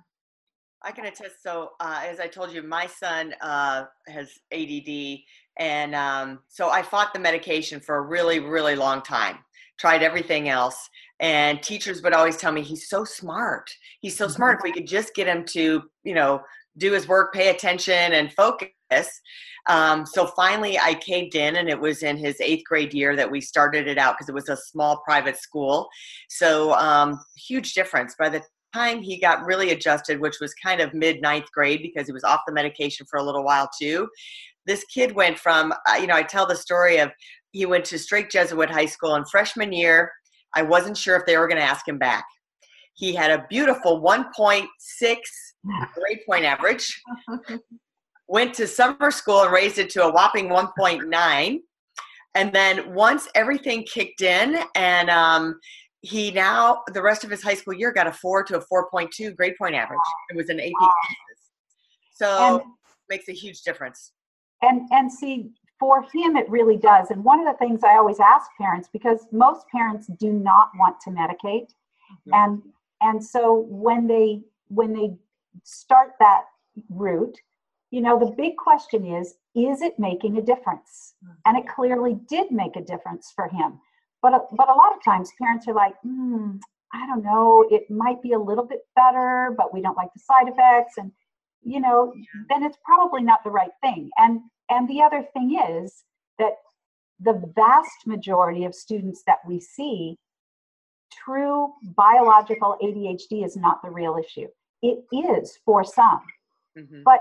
I 0.83 0.93
can 0.93 1.07
attest. 1.07 1.43
So, 1.43 1.71
uh, 1.81 2.03
as 2.05 2.21
I 2.21 2.29
told 2.29 2.53
you, 2.53 2.63
my 2.63 2.87
son 2.87 3.35
uh, 3.41 3.85
has 4.07 4.31
ADD, 4.53 5.19
and 5.59 5.95
um, 5.95 6.41
so 6.49 6.71
I 6.71 6.83
fought 6.83 7.13
the 7.13 7.19
medication 7.19 7.81
for 7.81 7.97
a 7.97 8.03
really, 8.03 8.41
really 8.41 8.77
long 8.77 9.03
time. 9.03 9.39
Tried 9.79 10.03
everything 10.03 10.49
else, 10.49 10.89
and 11.19 11.63
teachers 11.63 12.03
would 12.03 12.13
always 12.13 12.37
tell 12.37 12.53
me 12.53 12.63
he's 12.63 12.89
so 12.89 13.05
smart. 13.05 13.71
He's 14.01 14.17
so 14.17 14.29
smart. 14.29 14.59
If 14.59 14.65
we 14.65 14.73
could 14.81 14.87
just 14.87 15.15
get 15.15 15.27
him 15.27 15.45
to, 15.47 15.83
you 16.05 16.15
know, 16.15 16.43
do 16.79 16.93
his 16.93 17.09
work, 17.09 17.33
pay 17.33 17.49
attention, 17.49 18.13
and 18.13 18.33
focus. 18.33 18.71
Um, 19.69 20.07
so 20.07 20.27
finally, 20.27 20.79
I 20.79 20.95
caved 20.95 21.35
in, 21.35 21.57
and 21.57 21.69
it 21.69 21.81
was 21.81 22.03
in 22.03 22.17
his 22.17 22.41
eighth 22.41 22.65
grade 22.65 22.95
year 22.95 23.17
that 23.17 23.31
we 23.31 23.41
started 23.41 23.89
it 23.89 23.99
out 23.99 24.17
because 24.17 24.29
it 24.29 24.35
was 24.35 24.49
a 24.49 24.57
small 24.57 25.03
private 25.05 25.37
school. 25.37 25.89
So 26.29 26.73
um, 26.75 27.21
huge 27.37 27.75
difference. 27.75 28.15
By 28.19 28.29
the 28.29 28.43
time 28.73 29.03
he 29.03 29.19
got 29.19 29.45
really 29.45 29.71
adjusted, 29.71 30.21
which 30.21 30.37
was 30.41 30.55
kind 30.55 30.81
of 30.81 30.93
mid 30.95 31.21
ninth 31.21 31.51
grade 31.53 31.81
because 31.83 32.07
he 32.07 32.13
was 32.13 32.25
off 32.25 32.41
the 32.47 32.53
medication 32.53 33.07
for 33.07 33.19
a 33.19 33.23
little 33.23 33.45
while 33.45 33.69
too. 33.81 34.09
This 34.67 34.85
kid 34.93 35.15
went 35.15 35.39
from, 35.39 35.73
uh, 35.73 35.95
you 35.95 36.07
know, 36.07 36.15
I 36.15 36.23
tell 36.23 36.47
the 36.47 36.57
story 36.57 36.99
of 36.99 37.11
he 37.53 37.67
went 37.67 37.85
to 37.87 37.99
Strake 37.99 38.31
Jesuit 38.31 38.71
High 38.71 38.87
School 38.87 39.15
in 39.15 39.25
freshman 39.25 39.73
year. 39.73 40.13
I 40.55 40.63
wasn't 40.63 40.97
sure 40.97 41.17
if 41.17 41.25
they 41.27 41.39
were 41.39 41.49
going 41.49 41.61
to 41.61 41.67
ask 41.67 41.87
him 41.89 41.99
back. 41.99 42.25
He 42.95 43.15
had 43.15 43.31
a 43.31 43.47
beautiful 43.49 44.03
1.6 44.03 44.67
grade 45.95 46.21
point 46.27 46.45
average. 46.45 47.03
went 48.29 48.55
to 48.55 48.67
summer 48.67 49.11
school 49.11 49.43
and 49.43 49.53
raised 49.53 49.79
it 49.79 49.91
to 49.91 50.05
a 50.05 50.11
whopping 50.11 50.49
1.9. 50.49 51.61
And 52.35 52.53
then 52.53 52.93
once 52.93 53.29
everything 53.35 53.85
kicked 53.85 54.21
in 54.21 54.59
and 54.75 55.09
um, 55.09 55.61
he 56.07 56.31
now 56.31 56.83
the 56.93 57.03
rest 57.03 57.25
of 57.25 57.31
his 57.31 57.43
high 57.43 57.55
school 57.55 57.75
year 57.75 57.93
got 57.93 58.07
a 58.07 58.13
four 58.13 58.45
to 58.45 58.59
a 58.59 58.65
4.2 58.67 59.35
grade 59.35 59.55
point 59.59 59.75
average 59.75 59.99
it 60.31 60.37
was 60.37 60.49
an 60.49 60.61
ap 60.61 60.71
classes 60.79 61.51
so 62.13 62.61
and, 62.61 62.71
makes 63.11 63.29
a 63.29 63.33
huge 63.33 63.63
difference 63.63 64.13
and 64.63 64.83
and 64.93 65.11
see 65.11 65.51
for 65.81 66.03
him 66.03 66.37
it 66.37 66.49
really 66.49 66.77
does 66.77 67.11
and 67.11 67.25
one 67.25 67.41
of 67.41 67.47
the 67.47 67.59
things 67.59 67.81
i 67.83 67.97
always 67.97 68.21
ask 68.21 68.51
parents 68.61 68.89
because 68.93 69.27
most 69.33 69.67
parents 69.69 70.09
do 70.21 70.33
not 70.33 70.69
want 70.79 71.01
to 71.01 71.11
medicate 71.11 71.69
mm-hmm. 72.29 72.35
and 72.35 72.63
and 73.01 73.23
so 73.25 73.67
when 73.69 74.07
they 74.07 74.41
when 74.69 74.93
they 74.93 75.13
start 75.65 76.13
that 76.21 76.45
route 76.91 77.39
you 77.91 78.01
know 78.01 78.19
the 78.19 78.35
big 78.37 78.57
question 78.57 79.07
is 79.07 79.35
is 79.55 79.81
it 79.81 79.99
making 79.99 80.37
a 80.37 80.43
difference 80.43 81.15
and 81.45 81.57
it 81.57 81.65
mm-hmm. 81.65 81.75
clearly 81.75 82.19
did 82.29 82.51
make 82.51 82.77
a 82.77 82.85
difference 82.85 83.33
for 83.35 83.49
him 83.49 83.79
but 84.23 84.49
but 84.57 84.69
a 84.69 84.75
lot 84.75 84.95
of 84.95 85.05
times 85.05 85.31
parents 85.41 85.69
are 85.69 85.75
like, 85.75 85.95
hmm, 86.03 86.57
I 86.93 87.07
don't 87.07 87.23
know, 87.23 87.67
it 87.71 87.91
might 87.91 88.23
be 88.23 88.33
a 88.33 88.39
little 88.39 88.65
bit 88.65 88.81
better, 88.95 89.55
but 89.57 89.73
we 89.73 89.81
don't 89.81 89.97
like 89.97 90.13
the 90.15 90.21
side 90.21 90.49
effects, 90.49 90.95
and 90.97 91.13
you 91.63 91.81
know, 91.81 92.13
then 92.49 92.63
it's 92.63 92.79
probably 92.85 93.23
not 93.23 93.45
the 93.45 93.51
right 93.51 93.71
thing. 93.83 94.11
And 94.19 94.41
and 94.71 94.89
the 94.89 95.03
other 95.03 95.25
thing 95.33 95.61
is 95.69 96.03
that 96.39 96.55
the 97.21 97.41
vast 97.55 98.07
majority 98.07 98.65
of 98.65 98.75
students 98.75 99.23
that 99.27 99.39
we 99.47 99.61
see, 99.61 100.19
true 101.25 101.73
biological 101.97 102.77
ADHD 102.83 103.45
is 103.45 103.57
not 103.57 103.81
the 103.83 103.91
real 103.91 104.17
issue. 104.17 104.49
It 104.83 105.05
is 105.13 105.59
for 105.65 105.85
some, 105.85 106.23
mm-hmm. 106.79 107.03
but 107.05 107.21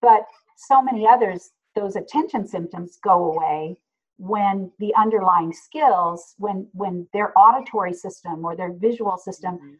but 0.00 0.26
so 0.56 0.82
many 0.82 1.06
others, 1.06 1.50
those 1.74 1.96
attention 1.96 2.46
symptoms 2.46 2.98
go 3.02 3.32
away 3.32 3.76
when 4.18 4.70
the 4.78 4.94
underlying 4.94 5.52
skills 5.52 6.34
when 6.38 6.68
when 6.72 7.08
their 7.12 7.36
auditory 7.36 7.92
system 7.92 8.44
or 8.44 8.54
their 8.54 8.72
visual 8.74 9.16
system 9.16 9.56
mm-hmm. 9.56 9.74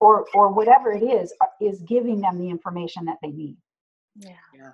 or 0.00 0.26
or 0.34 0.52
whatever 0.52 0.92
it 0.92 1.02
is 1.02 1.32
uh, 1.42 1.46
is 1.60 1.80
giving 1.82 2.20
them 2.20 2.38
the 2.38 2.48
information 2.48 3.04
that 3.04 3.18
they 3.22 3.30
need 3.30 3.56
yeah 4.16 4.30
yeah 4.52 4.70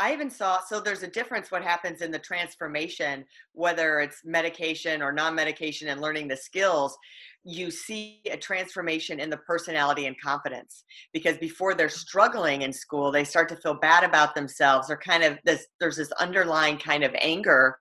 I 0.00 0.14
even 0.14 0.30
saw 0.30 0.60
so 0.60 0.80
there's 0.80 1.02
a 1.02 1.08
difference 1.08 1.50
what 1.50 1.62
happens 1.62 2.00
in 2.00 2.10
the 2.10 2.18
transformation, 2.18 3.24
whether 3.52 4.00
it's 4.00 4.22
medication 4.24 5.02
or 5.02 5.12
non-medication 5.12 5.88
and 5.88 6.00
learning 6.00 6.26
the 6.26 6.36
skills, 6.36 6.96
you 7.44 7.70
see 7.70 8.22
a 8.30 8.36
transformation 8.36 9.20
in 9.20 9.28
the 9.28 9.36
personality 9.36 10.06
and 10.06 10.18
confidence. 10.18 10.84
Because 11.12 11.36
before 11.36 11.74
they're 11.74 11.90
struggling 11.90 12.62
in 12.62 12.72
school, 12.72 13.12
they 13.12 13.24
start 13.24 13.50
to 13.50 13.56
feel 13.56 13.74
bad 13.74 14.02
about 14.02 14.34
themselves 14.34 14.90
or 14.90 14.96
kind 14.96 15.22
of 15.22 15.38
this 15.44 15.66
there's 15.80 15.96
this 15.96 16.12
underlying 16.12 16.78
kind 16.78 17.04
of 17.04 17.14
anger 17.20 17.78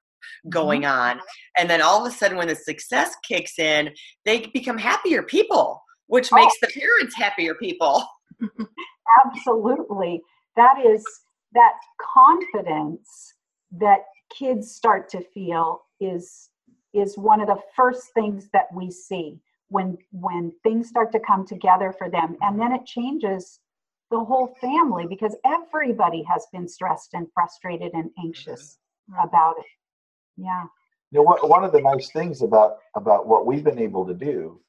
going 0.50 0.82
mm-hmm. 0.82 1.00
on. 1.00 1.22
And 1.58 1.70
then 1.70 1.82
all 1.82 2.06
of 2.06 2.12
a 2.12 2.16
sudden, 2.16 2.38
when 2.38 2.50
the 2.50 2.56
success 2.56 3.16
kicks 3.26 3.58
in, 3.58 3.92
they 4.26 4.48
become 4.54 4.78
happier 4.78 5.24
people, 5.24 5.82
which 6.08 6.30
oh. 6.34 6.36
makes 6.36 6.56
the 6.62 6.68
parents 6.68 7.16
happier 7.16 7.56
people. 7.56 8.06
Absolutely. 9.26 10.22
That 10.56 10.76
is 10.86 11.06
that 11.54 11.74
confidence 12.14 13.34
that 13.72 14.04
kids 14.38 14.72
start 14.72 15.10
to 15.10 15.22
feel 15.34 15.84
is 16.00 16.50
is 16.94 17.18
one 17.18 17.40
of 17.40 17.48
the 17.48 17.60
first 17.76 18.14
things 18.14 18.50
that 18.52 18.66
we 18.74 18.90
see 18.90 19.40
when 19.70 19.98
when 20.12 20.52
things 20.64 20.90
start 20.90 21.12
to 21.12 21.20
come 21.20 21.46
together 21.46 21.94
for 21.98 22.10
them. 22.10 22.36
And 22.42 22.60
then 22.60 22.72
it 22.74 22.86
changes 22.86 23.60
the 24.12 24.20
whole 24.20 24.56
family 24.60 25.06
because 25.08 25.36
everybody 25.46 26.24
has 26.24 26.48
been 26.52 26.68
stressed 26.68 27.14
and 27.14 27.28
frustrated 27.34 27.92
and 27.94 28.10
anxious 28.24 28.80
mm-hmm. 29.10 29.28
about 29.28 29.56
it. 29.60 29.66
Yeah. 30.38 30.64
You 31.12 31.20
know 31.20 31.24
what, 31.24 31.48
one 31.48 31.64
of 31.64 31.72
the 31.72 31.82
nice 31.82 32.12
things 32.12 32.42
about 32.42 32.78
about 32.96 33.28
what 33.28 33.46
we've 33.46 33.64
been 33.64 33.80
able 33.80 34.06
to 34.08 34.14
do 34.14 34.62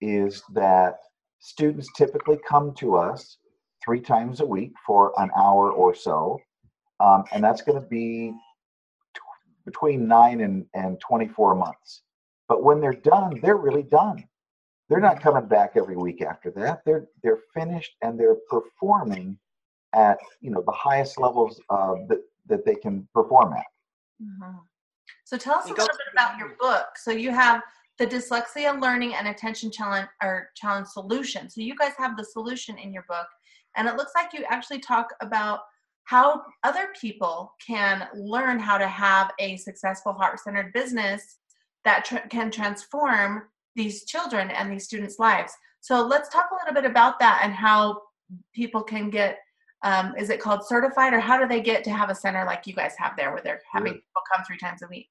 is 0.00 0.42
that 0.52 0.98
students 1.40 1.88
typically 1.96 2.38
come 2.48 2.74
to 2.74 2.96
us 2.96 3.38
three 3.84 4.00
times 4.00 4.40
a 4.40 4.46
week 4.46 4.72
for 4.86 5.12
an 5.18 5.30
hour 5.36 5.70
or 5.72 5.94
so 5.94 6.38
um, 7.00 7.24
and 7.32 7.42
that's 7.42 7.62
going 7.62 7.80
to 7.80 7.86
be 7.86 8.32
t- 9.14 9.20
between 9.64 10.06
9 10.06 10.40
and, 10.40 10.66
and 10.74 11.00
24 11.00 11.54
months 11.54 12.02
but 12.48 12.62
when 12.62 12.80
they're 12.80 12.92
done 12.92 13.38
they're 13.42 13.56
really 13.56 13.82
done 13.82 14.24
they're 14.88 15.00
not 15.00 15.20
coming 15.20 15.46
back 15.46 15.72
every 15.76 15.96
week 15.96 16.22
after 16.22 16.50
that 16.50 16.80
they're 16.84 17.06
they're 17.22 17.40
finished 17.52 17.94
and 18.02 18.18
they're 18.18 18.36
performing 18.48 19.38
at 19.94 20.18
you 20.40 20.50
know 20.50 20.62
the 20.66 20.72
highest 20.72 21.18
levels 21.20 21.60
uh, 21.70 21.94
that 22.08 22.20
that 22.46 22.64
they 22.64 22.74
can 22.74 23.08
perform 23.14 23.52
at 23.54 23.64
mm-hmm. 24.22 24.56
So 25.24 25.38
tell 25.38 25.54
us 25.54 25.66
you 25.66 25.74
a 25.74 25.76
little 25.76 25.86
bit 25.86 26.12
about 26.12 26.38
your 26.38 26.54
book. 26.60 26.86
So 26.96 27.10
you 27.10 27.30
have 27.30 27.62
the 27.98 28.06
dyslexia 28.06 28.80
learning 28.80 29.14
and 29.14 29.28
attention 29.28 29.70
challenge 29.70 30.08
or 30.22 30.50
challenge 30.54 30.88
solution. 30.88 31.48
So 31.48 31.60
you 31.60 31.74
guys 31.76 31.92
have 31.96 32.16
the 32.16 32.24
solution 32.24 32.76
in 32.78 32.92
your 32.92 33.04
book, 33.08 33.26
and 33.76 33.88
it 33.88 33.96
looks 33.96 34.12
like 34.14 34.32
you 34.32 34.44
actually 34.48 34.80
talk 34.80 35.08
about 35.20 35.60
how 36.04 36.42
other 36.62 36.88
people 37.00 37.54
can 37.66 38.06
learn 38.14 38.58
how 38.58 38.76
to 38.76 38.86
have 38.86 39.30
a 39.38 39.56
successful 39.56 40.12
heart-centered 40.12 40.72
business 40.72 41.38
that 41.84 42.04
tr- 42.04 42.28
can 42.28 42.50
transform 42.50 43.44
these 43.74 44.04
children 44.04 44.50
and 44.50 44.70
these 44.70 44.84
students' 44.84 45.18
lives. 45.18 45.52
So 45.80 46.06
let's 46.06 46.28
talk 46.28 46.50
a 46.50 46.54
little 46.54 46.80
bit 46.80 46.88
about 46.88 47.18
that 47.20 47.40
and 47.42 47.52
how 47.52 48.02
people 48.54 48.82
can 48.82 49.10
get 49.10 49.38
um, 49.82 50.14
is 50.16 50.30
it 50.30 50.40
called 50.40 50.66
certified 50.66 51.12
or 51.12 51.20
how 51.20 51.38
do 51.38 51.46
they 51.46 51.60
get 51.60 51.84
to 51.84 51.90
have 51.90 52.08
a 52.08 52.14
center 52.14 52.46
like 52.46 52.66
you 52.66 52.72
guys 52.72 52.94
have 52.96 53.12
there 53.18 53.32
where 53.32 53.42
they're 53.42 53.60
having 53.70 53.92
people 53.92 54.22
come 54.34 54.42
three 54.46 54.56
times 54.56 54.82
a 54.82 54.86
week? 54.88 55.10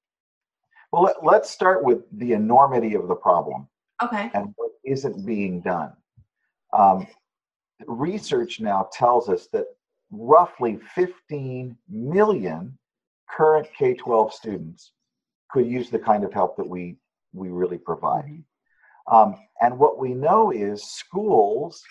Well 0.92 1.14
let, 1.22 1.42
us 1.42 1.52
start 1.52 1.84
with 1.84 2.00
the 2.14 2.34
enormity 2.34 2.96
of 2.96 3.08
the 3.08 3.16
problem 3.16 3.68
okay. 4.02 4.32
and 4.34 4.52
what 4.56 4.72
isn't 4.84 5.26
being 5.28 5.62
done. 5.62 5.94
Um, 6.76 7.06
research 7.88 8.60
now 8.60 8.88
tells 8.92 9.30
us 9.30 9.48
that 9.54 9.66
roughly 10.12 10.80
15 10.96 11.76
million 11.90 12.78
current 13.30 13.68
k-12 13.78 14.32
students 14.32 14.92
could 15.50 15.66
use 15.66 15.90
the 15.90 16.00
kind 16.00 16.24
of 16.24 16.34
help 16.34 16.56
that 16.58 16.68
we 16.68 16.96
we 17.34 17.50
really 17.50 17.80
provide 17.80 18.26
mm-hmm. 18.26 19.16
um, 19.16 19.36
and 19.62 19.78
what 19.78 19.98
we 19.98 20.14
know 20.14 20.52
is 20.52 20.84
schools 20.84 21.84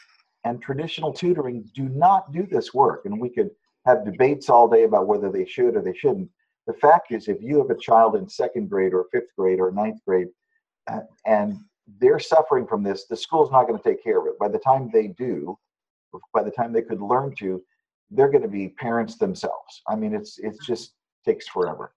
and 0.45 0.61
traditional 0.61 1.13
tutoring 1.13 1.65
do 1.75 1.89
not 1.89 2.33
do 2.33 2.47
this 2.47 2.75
work. 2.75 3.05
And 3.05 3.21
we 3.21 3.31
could 3.31 3.51
have 3.87 4.05
debates 4.05 4.49
all 4.49 4.69
day 4.69 4.85
about 4.85 5.07
whether 5.07 5.31
they 5.31 5.45
should 5.45 5.77
or 5.77 5.83
they 5.83 5.95
shouldn't. 5.95 6.29
The 6.67 6.75
fact 6.75 7.11
is, 7.11 7.29
if 7.29 7.39
you 7.41 7.59
have 7.59 7.71
a 7.71 7.79
child 7.79 8.17
in 8.17 8.29
second 8.29 8.71
grade 8.71 8.95
or 8.95 9.07
fifth 9.13 9.35
grade 9.37 9.61
or 9.61 9.73
ninth 9.73 10.01
grade, 10.07 10.29
uh, 10.91 11.01
and 11.27 11.57
they're 12.01 12.21
suffering 12.21 12.67
from 12.67 12.83
this, 12.83 13.07
the 13.07 13.17
school's 13.17 13.51
not 13.51 13.67
going 13.67 13.79
to 13.79 13.85
take 13.85 14.03
care 14.03 14.21
of 14.21 14.27
it. 14.27 14.39
By 14.39 14.49
the 14.49 14.59
time 14.59 14.89
they 14.93 15.09
do, 15.09 15.59
by 16.33 16.43
the 16.43 16.51
time 16.51 16.73
they 16.73 16.83
could 16.83 17.01
learn 17.01 17.35
to, 17.39 17.63
they're 18.11 18.31
going 18.31 18.43
to 18.43 18.49
be 18.49 18.69
parents 18.69 19.17
themselves. 19.17 19.83
I 19.89 19.97
mean, 19.97 20.15
it's 20.15 20.39
it's 20.39 20.65
just 20.67 20.95
takes 21.25 21.49
forever. 21.49 21.95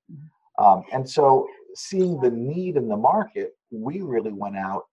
Um, 0.57 0.83
and 0.93 1.07
so, 1.07 1.47
seeing 1.75 2.19
the 2.21 2.31
need 2.31 2.77
in 2.77 2.87
the 2.87 2.97
market, 2.97 3.55
we 3.71 4.01
really 4.01 4.31
went 4.31 4.57
out 4.57 4.85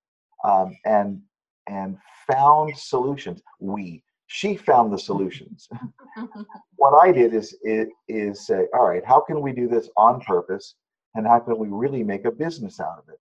um, 0.44 0.76
and 0.84 1.22
and 1.68 1.96
found 2.30 2.76
solutions. 2.76 3.42
We, 3.60 4.02
she 4.26 4.56
found 4.56 4.92
the 4.92 4.98
solutions. 4.98 5.68
what 6.76 6.98
I 7.02 7.12
did 7.12 7.34
is, 7.34 7.56
is, 7.62 7.88
is 8.08 8.46
say, 8.46 8.66
all 8.74 8.88
right, 8.88 9.04
how 9.04 9.20
can 9.20 9.40
we 9.40 9.52
do 9.52 9.68
this 9.68 9.88
on 9.96 10.20
purpose? 10.20 10.74
And 11.14 11.26
how 11.26 11.40
can 11.40 11.58
we 11.58 11.68
really 11.68 12.02
make 12.02 12.24
a 12.24 12.30
business 12.30 12.80
out 12.80 12.98
of 12.98 13.08
it? 13.08 13.20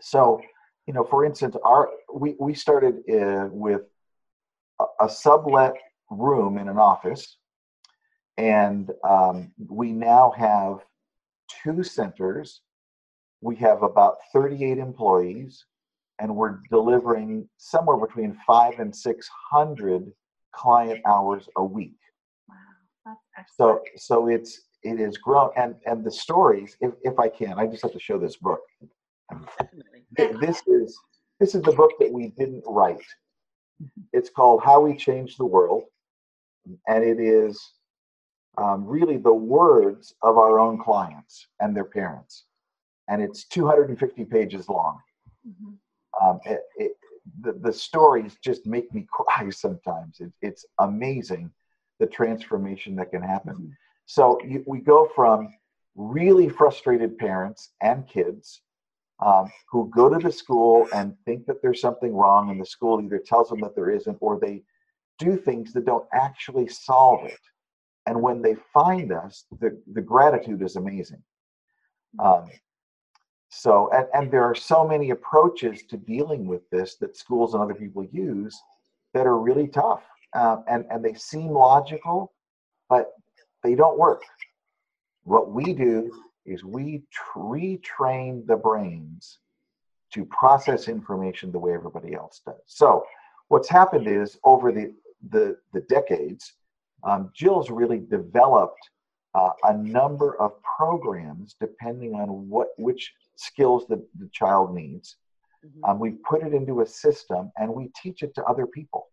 So, 0.00 0.40
you 0.86 0.92
know, 0.92 1.04
for 1.04 1.24
instance, 1.24 1.56
our 1.64 1.88
we, 2.12 2.36
we 2.38 2.54
started 2.54 2.96
uh, 3.10 3.48
with 3.50 3.82
a, 4.80 5.04
a 5.04 5.08
sublet 5.08 5.74
room 6.10 6.58
in 6.58 6.68
an 6.68 6.78
office, 6.78 7.36
and 8.36 8.90
um, 9.04 9.52
we 9.68 9.92
now 9.92 10.32
have 10.36 10.78
two 11.62 11.82
centers. 11.82 12.62
We 13.40 13.56
have 13.56 13.82
about 13.82 14.16
38 14.32 14.78
employees, 14.78 15.64
and 16.18 16.34
we're 16.34 16.58
delivering 16.70 17.48
somewhere 17.56 17.96
between 17.96 18.38
five 18.46 18.78
and 18.78 18.94
600 18.94 20.12
client 20.52 21.00
hours 21.06 21.48
a 21.56 21.64
week. 21.64 21.96
Wow, 22.48 23.16
that's. 23.36 23.56
So, 23.56 23.80
so 23.96 24.28
it's 24.28 24.60
it 24.82 25.00
is 25.00 25.16
grown, 25.18 25.50
and 25.56 25.74
and 25.86 26.04
the 26.04 26.10
stories. 26.10 26.76
If 26.80 26.92
if 27.02 27.18
I 27.18 27.28
can, 27.28 27.58
I 27.58 27.66
just 27.66 27.82
have 27.82 27.92
to 27.92 28.00
show 28.00 28.18
this 28.18 28.36
book. 28.36 28.60
Definitely. 30.16 30.46
This 30.46 30.62
is 30.66 30.98
this 31.38 31.54
is 31.54 31.62
the 31.62 31.72
book 31.72 31.92
that 32.00 32.12
we 32.12 32.28
didn't 32.38 32.64
write. 32.66 33.04
It's 34.12 34.30
called 34.30 34.62
How 34.62 34.80
We 34.80 34.96
Change 34.96 35.36
the 35.36 35.46
World, 35.46 35.84
and 36.86 37.04
it 37.04 37.20
is 37.20 37.72
um, 38.58 38.84
really 38.84 39.16
the 39.16 39.34
words 39.34 40.14
of 40.22 40.36
our 40.36 40.58
own 40.58 40.78
clients 40.78 41.46
and 41.60 41.76
their 41.76 41.84
parents, 41.84 42.44
and 43.08 43.22
it's 43.22 43.44
250 43.46 44.24
pages 44.24 44.68
long. 44.68 45.00
Mhm. 45.46 45.76
Um, 46.20 46.40
it, 46.44 46.60
it, 46.76 46.92
the, 47.42 47.52
the 47.52 47.72
stories 47.72 48.36
just 48.42 48.66
make 48.66 48.92
me 48.92 49.06
cry 49.12 49.50
sometimes. 49.50 50.20
It, 50.20 50.32
it's 50.42 50.66
amazing 50.78 51.50
the 51.98 52.06
transformation 52.06 52.96
that 52.96 53.10
can 53.10 53.22
happen. 53.22 53.76
So 54.06 54.38
you, 54.44 54.64
we 54.66 54.80
go 54.80 55.08
from 55.14 55.48
really 55.94 56.48
frustrated 56.48 57.18
parents 57.18 57.70
and 57.82 58.06
kids 58.08 58.62
um, 59.20 59.50
who 59.70 59.90
go 59.94 60.08
to 60.08 60.18
the 60.18 60.32
school 60.32 60.88
and 60.94 61.14
think 61.24 61.46
that 61.46 61.60
there's 61.62 61.80
something 61.80 62.14
wrong, 62.14 62.50
and 62.50 62.60
the 62.60 62.66
school 62.66 63.00
either 63.00 63.18
tells 63.18 63.48
them 63.48 63.60
that 63.60 63.74
there 63.74 63.90
isn't, 63.90 64.16
or 64.20 64.38
they 64.38 64.62
do 65.18 65.36
things 65.36 65.72
that 65.72 65.84
don't 65.84 66.06
actually 66.12 66.68
solve 66.68 67.24
it. 67.26 67.38
And 68.06 68.20
when 68.22 68.40
they 68.40 68.56
find 68.72 69.12
us, 69.12 69.44
the, 69.60 69.78
the 69.92 70.00
gratitude 70.00 70.62
is 70.62 70.76
amazing. 70.76 71.22
Um, 72.18 72.50
so, 73.50 73.90
and, 73.92 74.06
and 74.14 74.32
there 74.32 74.44
are 74.44 74.54
so 74.54 74.86
many 74.86 75.10
approaches 75.10 75.82
to 75.90 75.96
dealing 75.96 76.46
with 76.46 76.68
this 76.70 76.96
that 76.96 77.16
schools 77.16 77.52
and 77.52 77.62
other 77.62 77.74
people 77.74 78.04
use 78.10 78.58
that 79.12 79.26
are 79.26 79.38
really 79.38 79.68
tough. 79.68 80.02
Um, 80.34 80.64
and, 80.68 80.84
and 80.90 81.04
they 81.04 81.14
seem 81.14 81.48
logical, 81.48 82.32
but 82.88 83.12
they 83.62 83.74
don't 83.74 83.98
work. 83.98 84.22
What 85.24 85.50
we 85.50 85.74
do 85.74 86.10
is 86.50 86.64
we 86.64 87.02
tr- 87.12 87.38
retrain 87.38 88.46
the 88.46 88.56
brains 88.56 89.38
to 90.12 90.24
process 90.26 90.88
information 90.88 91.52
the 91.52 91.58
way 91.58 91.72
everybody 91.72 92.14
else 92.14 92.40
does. 92.44 92.60
So, 92.66 93.04
what's 93.48 93.68
happened 93.68 94.06
is 94.08 94.38
over 94.44 94.72
the, 94.72 94.92
the, 95.30 95.56
the 95.72 95.80
decades, 95.82 96.54
um, 97.04 97.30
Jill's 97.34 97.70
really 97.70 97.98
developed 97.98 98.90
uh, 99.34 99.50
a 99.64 99.76
number 99.76 100.40
of 100.40 100.52
programs 100.62 101.54
depending 101.60 102.14
on 102.14 102.48
what 102.48 102.68
which 102.78 103.12
skills 103.36 103.86
the, 103.88 104.04
the 104.18 104.28
child 104.32 104.74
needs. 104.74 105.16
Mhm. 105.64 105.88
Um, 105.88 105.98
we 105.98 106.12
put 106.28 106.42
it 106.42 106.52
into 106.52 106.80
a 106.80 106.86
system 106.86 107.52
and 107.56 107.72
we 107.72 107.90
teach 108.02 108.22
it 108.22 108.34
to 108.34 108.44
other 108.44 108.66
people. 108.66 109.08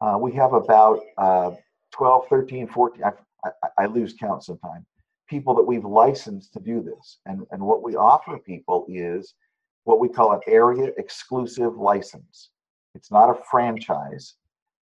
Uh, 0.00 0.18
we 0.20 0.32
have 0.32 0.52
about 0.52 1.00
uh, 1.18 1.52
12, 1.92 2.28
13, 2.28 2.66
14, 2.66 3.04
I, 3.04 3.12
I, 3.44 3.68
I 3.78 3.86
lose 3.86 4.14
count 4.14 4.42
sometimes, 4.44 4.86
people 5.30 5.54
that 5.54 5.62
we've 5.62 5.84
licensed 5.84 6.52
to 6.52 6.60
do 6.60 6.82
this. 6.82 7.18
And, 7.24 7.46
and 7.52 7.62
what 7.62 7.82
we 7.84 7.94
offer 7.94 8.36
people 8.38 8.84
is 8.88 9.34
what 9.84 10.00
we 10.00 10.08
call 10.08 10.32
an 10.32 10.40
area 10.46 10.90
exclusive 10.98 11.76
license. 11.76 12.50
It's 12.96 13.12
not 13.12 13.30
a 13.30 13.40
franchise, 13.48 14.34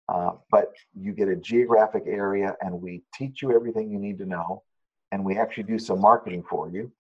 uh, 0.08 0.32
but 0.50 0.72
you 0.96 1.12
get 1.12 1.28
a 1.28 1.36
geographic 1.36 2.04
area 2.08 2.56
and 2.62 2.82
we 2.82 3.04
teach 3.14 3.42
you 3.42 3.54
everything 3.54 3.92
you 3.92 4.00
need 4.00 4.18
to 4.20 4.26
know. 4.26 4.64
And 5.12 5.24
we 5.24 5.38
actually 5.38 5.64
do 5.64 5.78
some 5.78 6.00
marketing 6.00 6.44
for 6.50 6.70
you. 6.70 6.92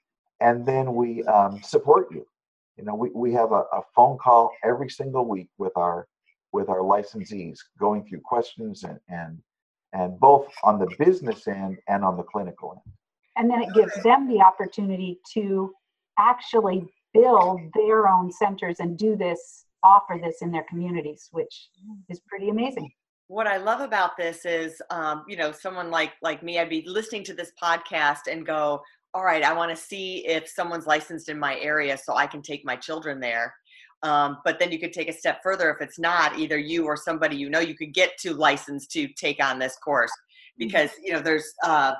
And 0.41 0.65
then 0.65 0.93
we 0.93 1.23
um, 1.23 1.61
support 1.63 2.07
you. 2.11 2.27
You 2.77 2.83
know, 2.83 2.95
we, 2.95 3.09
we 3.15 3.33
have 3.33 3.53
a, 3.53 3.63
a 3.73 3.81
phone 3.95 4.17
call 4.17 4.51
every 4.63 4.89
single 4.89 5.25
week 5.25 5.49
with 5.57 5.75
our 5.75 6.07
with 6.53 6.69
our 6.69 6.79
licensees 6.79 7.59
going 7.77 8.07
through 8.07 8.21
questions 8.21 8.83
and 8.83 8.99
and 9.09 9.39
and 9.93 10.19
both 10.19 10.47
on 10.63 10.79
the 10.79 10.87
business 10.99 11.47
end 11.47 11.77
and 11.87 12.05
on 12.05 12.17
the 12.17 12.23
clinical 12.23 12.71
end. 12.85 12.93
And 13.37 13.49
then 13.49 13.61
it 13.61 13.73
gives 13.73 13.93
them 14.03 14.27
the 14.27 14.41
opportunity 14.41 15.19
to 15.33 15.71
actually 16.17 16.85
build 17.13 17.61
their 17.73 18.07
own 18.07 18.31
centers 18.31 18.79
and 18.79 18.97
do 18.97 19.15
this, 19.15 19.65
offer 19.83 20.19
this 20.21 20.37
in 20.41 20.51
their 20.51 20.65
communities, 20.69 21.29
which 21.31 21.69
is 22.09 22.19
pretty 22.27 22.49
amazing. 22.49 22.91
what 23.29 23.45
I 23.45 23.57
love 23.57 23.81
about 23.81 24.15
this 24.17 24.45
is, 24.45 24.81
um, 24.89 25.25
you 25.27 25.35
know, 25.35 25.51
someone 25.51 25.91
like 25.91 26.13
like 26.21 26.43
me, 26.43 26.59
I'd 26.59 26.69
be 26.69 26.83
listening 26.87 27.23
to 27.25 27.33
this 27.33 27.51
podcast 27.61 28.31
and 28.31 28.45
go, 28.45 28.81
"All 29.13 29.23
right, 29.23 29.43
I 29.43 29.53
want 29.53 29.69
to 29.69 29.75
see 29.75 30.25
if 30.25 30.47
someone's 30.47 30.87
licensed 30.87 31.27
in 31.27 31.37
my 31.37 31.59
area, 31.59 31.97
so 31.97 32.15
I 32.15 32.25
can 32.25 32.41
take 32.41 32.65
my 32.65 32.77
children 32.77 33.19
there." 33.19 33.53
Um, 34.03 34.37
but 34.45 34.59
then 34.59 34.71
you 34.71 34.79
could 34.79 34.93
take 34.93 35.09
a 35.09 35.13
step 35.13 35.41
further 35.43 35.69
if 35.71 35.81
it's 35.81 35.99
not 35.99 36.37
either 36.39 36.57
you 36.57 36.85
or 36.85 36.95
somebody 36.95 37.35
you 37.35 37.49
know. 37.49 37.59
You 37.59 37.75
could 37.75 37.93
get 37.93 38.17
to 38.19 38.33
license 38.33 38.87
to 38.87 39.07
take 39.09 39.43
on 39.43 39.59
this 39.59 39.75
course 39.77 40.11
because 40.57 40.91
you 41.03 41.13
know 41.13 41.19
there's 41.19 41.53
uh, 41.63 41.93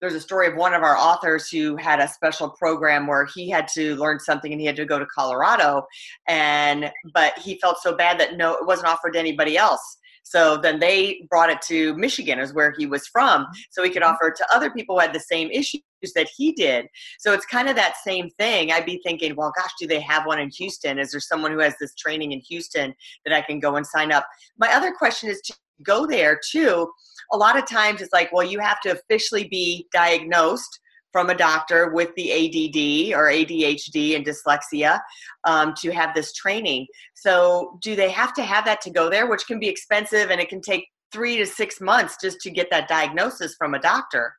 there's 0.00 0.14
a 0.14 0.20
story 0.20 0.46
of 0.46 0.56
one 0.56 0.74
of 0.74 0.82
our 0.82 0.96
authors 0.96 1.48
who 1.48 1.76
had 1.76 2.00
a 2.00 2.08
special 2.08 2.50
program 2.50 3.06
where 3.06 3.26
he 3.34 3.48
had 3.48 3.68
to 3.68 3.96
learn 3.96 4.20
something 4.20 4.52
and 4.52 4.60
he 4.60 4.66
had 4.66 4.76
to 4.76 4.84
go 4.84 4.98
to 4.98 5.06
Colorado, 5.06 5.86
and 6.28 6.90
but 7.12 7.38
he 7.38 7.58
felt 7.58 7.78
so 7.78 7.96
bad 7.96 8.18
that 8.20 8.36
no, 8.36 8.54
it 8.54 8.66
wasn't 8.66 8.88
offered 8.88 9.12
to 9.12 9.18
anybody 9.18 9.56
else. 9.56 9.98
So 10.24 10.56
then 10.56 10.80
they 10.80 11.26
brought 11.28 11.50
it 11.50 11.60
to 11.68 11.94
Michigan, 11.96 12.38
is 12.38 12.54
where 12.54 12.72
he 12.76 12.86
was 12.86 13.06
from, 13.06 13.46
so 13.70 13.82
he 13.82 13.90
could 13.90 14.02
offer 14.02 14.28
it 14.28 14.36
to 14.36 14.46
other 14.54 14.70
people 14.70 14.96
who 14.96 15.00
had 15.00 15.12
the 15.12 15.20
same 15.20 15.50
issues 15.50 15.82
that 16.14 16.28
he 16.34 16.52
did. 16.52 16.86
So 17.18 17.32
it's 17.32 17.44
kind 17.44 17.68
of 17.68 17.76
that 17.76 17.96
same 18.02 18.30
thing. 18.38 18.72
I'd 18.72 18.86
be 18.86 19.00
thinking, 19.04 19.36
well, 19.36 19.52
gosh, 19.54 19.70
do 19.78 19.86
they 19.86 20.00
have 20.00 20.26
one 20.26 20.40
in 20.40 20.50
Houston? 20.56 20.98
Is 20.98 21.10
there 21.10 21.20
someone 21.20 21.52
who 21.52 21.60
has 21.60 21.74
this 21.78 21.94
training 21.94 22.32
in 22.32 22.40
Houston 22.40 22.94
that 23.24 23.34
I 23.34 23.42
can 23.42 23.60
go 23.60 23.76
and 23.76 23.86
sign 23.86 24.12
up? 24.12 24.26
My 24.58 24.74
other 24.74 24.92
question 24.92 25.28
is 25.28 25.40
to 25.42 25.54
go 25.82 26.06
there 26.06 26.40
too. 26.50 26.90
A 27.32 27.36
lot 27.36 27.58
of 27.58 27.66
times 27.66 28.00
it's 28.00 28.12
like, 28.12 28.32
well, 28.32 28.46
you 28.46 28.58
have 28.60 28.80
to 28.82 28.90
officially 28.90 29.48
be 29.48 29.88
diagnosed 29.92 30.80
from 31.12 31.30
a 31.30 31.34
doctor 31.34 31.92
with 31.92 32.10
the 32.16 32.32
ADD 32.32 33.16
or 33.16 33.30
ADHD 33.30 34.16
and 34.16 34.26
dyslexia 34.26 35.00
um, 35.44 35.72
to 35.80 35.92
have 35.92 36.14
this 36.14 36.32
training. 36.32 36.86
So, 37.14 37.78
do 37.82 37.94
they 37.94 38.10
have 38.10 38.34
to 38.34 38.42
have 38.42 38.64
that 38.64 38.80
to 38.82 38.90
go 38.90 39.08
there, 39.08 39.28
which 39.28 39.46
can 39.46 39.60
be 39.60 39.68
expensive 39.68 40.30
and 40.30 40.40
it 40.40 40.48
can 40.48 40.60
take 40.60 40.88
three 41.12 41.36
to 41.36 41.46
six 41.46 41.80
months 41.80 42.16
just 42.20 42.40
to 42.40 42.50
get 42.50 42.68
that 42.70 42.88
diagnosis 42.88 43.54
from 43.54 43.74
a 43.74 43.78
doctor? 43.78 44.34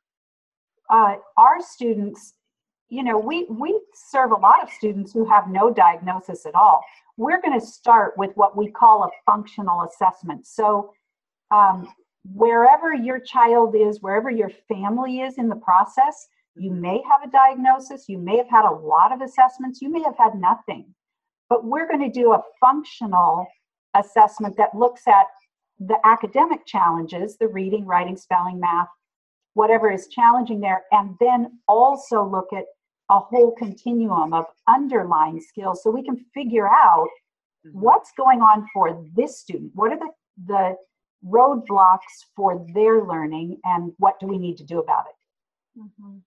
uh, 0.89 1.15
our 1.37 1.61
students, 1.61 2.33
you 2.89 3.03
know, 3.03 3.17
we, 3.17 3.45
we 3.49 3.79
serve 3.93 4.31
a 4.31 4.35
lot 4.35 4.61
of 4.61 4.69
students 4.69 5.11
who 5.13 5.25
have 5.25 5.49
no 5.49 5.73
diagnosis 5.73 6.45
at 6.45 6.55
all. 6.55 6.81
We're 7.17 7.41
going 7.41 7.59
to 7.59 7.65
start 7.65 8.17
with 8.17 8.31
what 8.35 8.57
we 8.57 8.69
call 8.69 9.03
a 9.03 9.09
functional 9.25 9.83
assessment. 9.83 10.45
So, 10.45 10.93
um, 11.51 11.87
wherever 12.33 12.93
your 12.93 13.19
child 13.19 13.75
is, 13.75 14.01
wherever 14.01 14.29
your 14.29 14.51
family 14.67 15.21
is 15.21 15.37
in 15.37 15.49
the 15.49 15.55
process, 15.55 16.27
you 16.55 16.71
mm-hmm. 16.71 16.81
may 16.81 17.03
have 17.09 17.27
a 17.27 17.31
diagnosis, 17.31 18.07
you 18.07 18.17
may 18.17 18.37
have 18.37 18.49
had 18.49 18.65
a 18.65 18.73
lot 18.73 19.11
of 19.11 19.21
assessments, 19.21 19.81
you 19.81 19.91
may 19.91 20.01
have 20.01 20.17
had 20.17 20.35
nothing. 20.35 20.93
But 21.49 21.65
we're 21.65 21.87
going 21.87 22.11
to 22.11 22.19
do 22.19 22.33
a 22.33 22.41
functional 22.59 23.45
assessment 23.93 24.57
that 24.57 24.75
looks 24.75 25.07
at 25.07 25.27
the 25.79 25.97
academic 26.05 26.65
challenges 26.65 27.37
the 27.37 27.47
reading, 27.47 27.85
writing, 27.85 28.17
spelling, 28.17 28.59
math, 28.59 28.87
whatever 29.53 29.91
is 29.91 30.07
challenging 30.07 30.59
there, 30.59 30.83
and 30.91 31.15
then 31.19 31.59
also 31.67 32.23
look 32.23 32.47
at 32.53 32.65
a 33.11 33.19
whole 33.19 33.51
continuum 33.51 34.33
of 34.33 34.45
underlying 34.67 35.39
skills 35.39 35.83
so 35.83 35.91
we 35.91 36.03
can 36.03 36.25
figure 36.33 36.67
out 36.67 37.07
mm-hmm. 37.65 37.79
what's 37.79 38.11
going 38.17 38.41
on 38.41 38.65
for 38.73 39.05
this 39.15 39.39
student. 39.39 39.71
What 39.75 39.91
are 39.91 39.99
the, 39.99 40.09
the 40.47 40.75
roadblocks 41.25 42.25
for 42.35 42.65
their 42.73 43.03
learning, 43.03 43.59
and 43.63 43.93
what 43.97 44.19
do 44.19 44.27
we 44.27 44.37
need 44.37 44.57
to 44.57 44.63
do 44.63 44.79
about 44.79 45.05
it? 45.07 45.81
Mhm. 45.81 46.21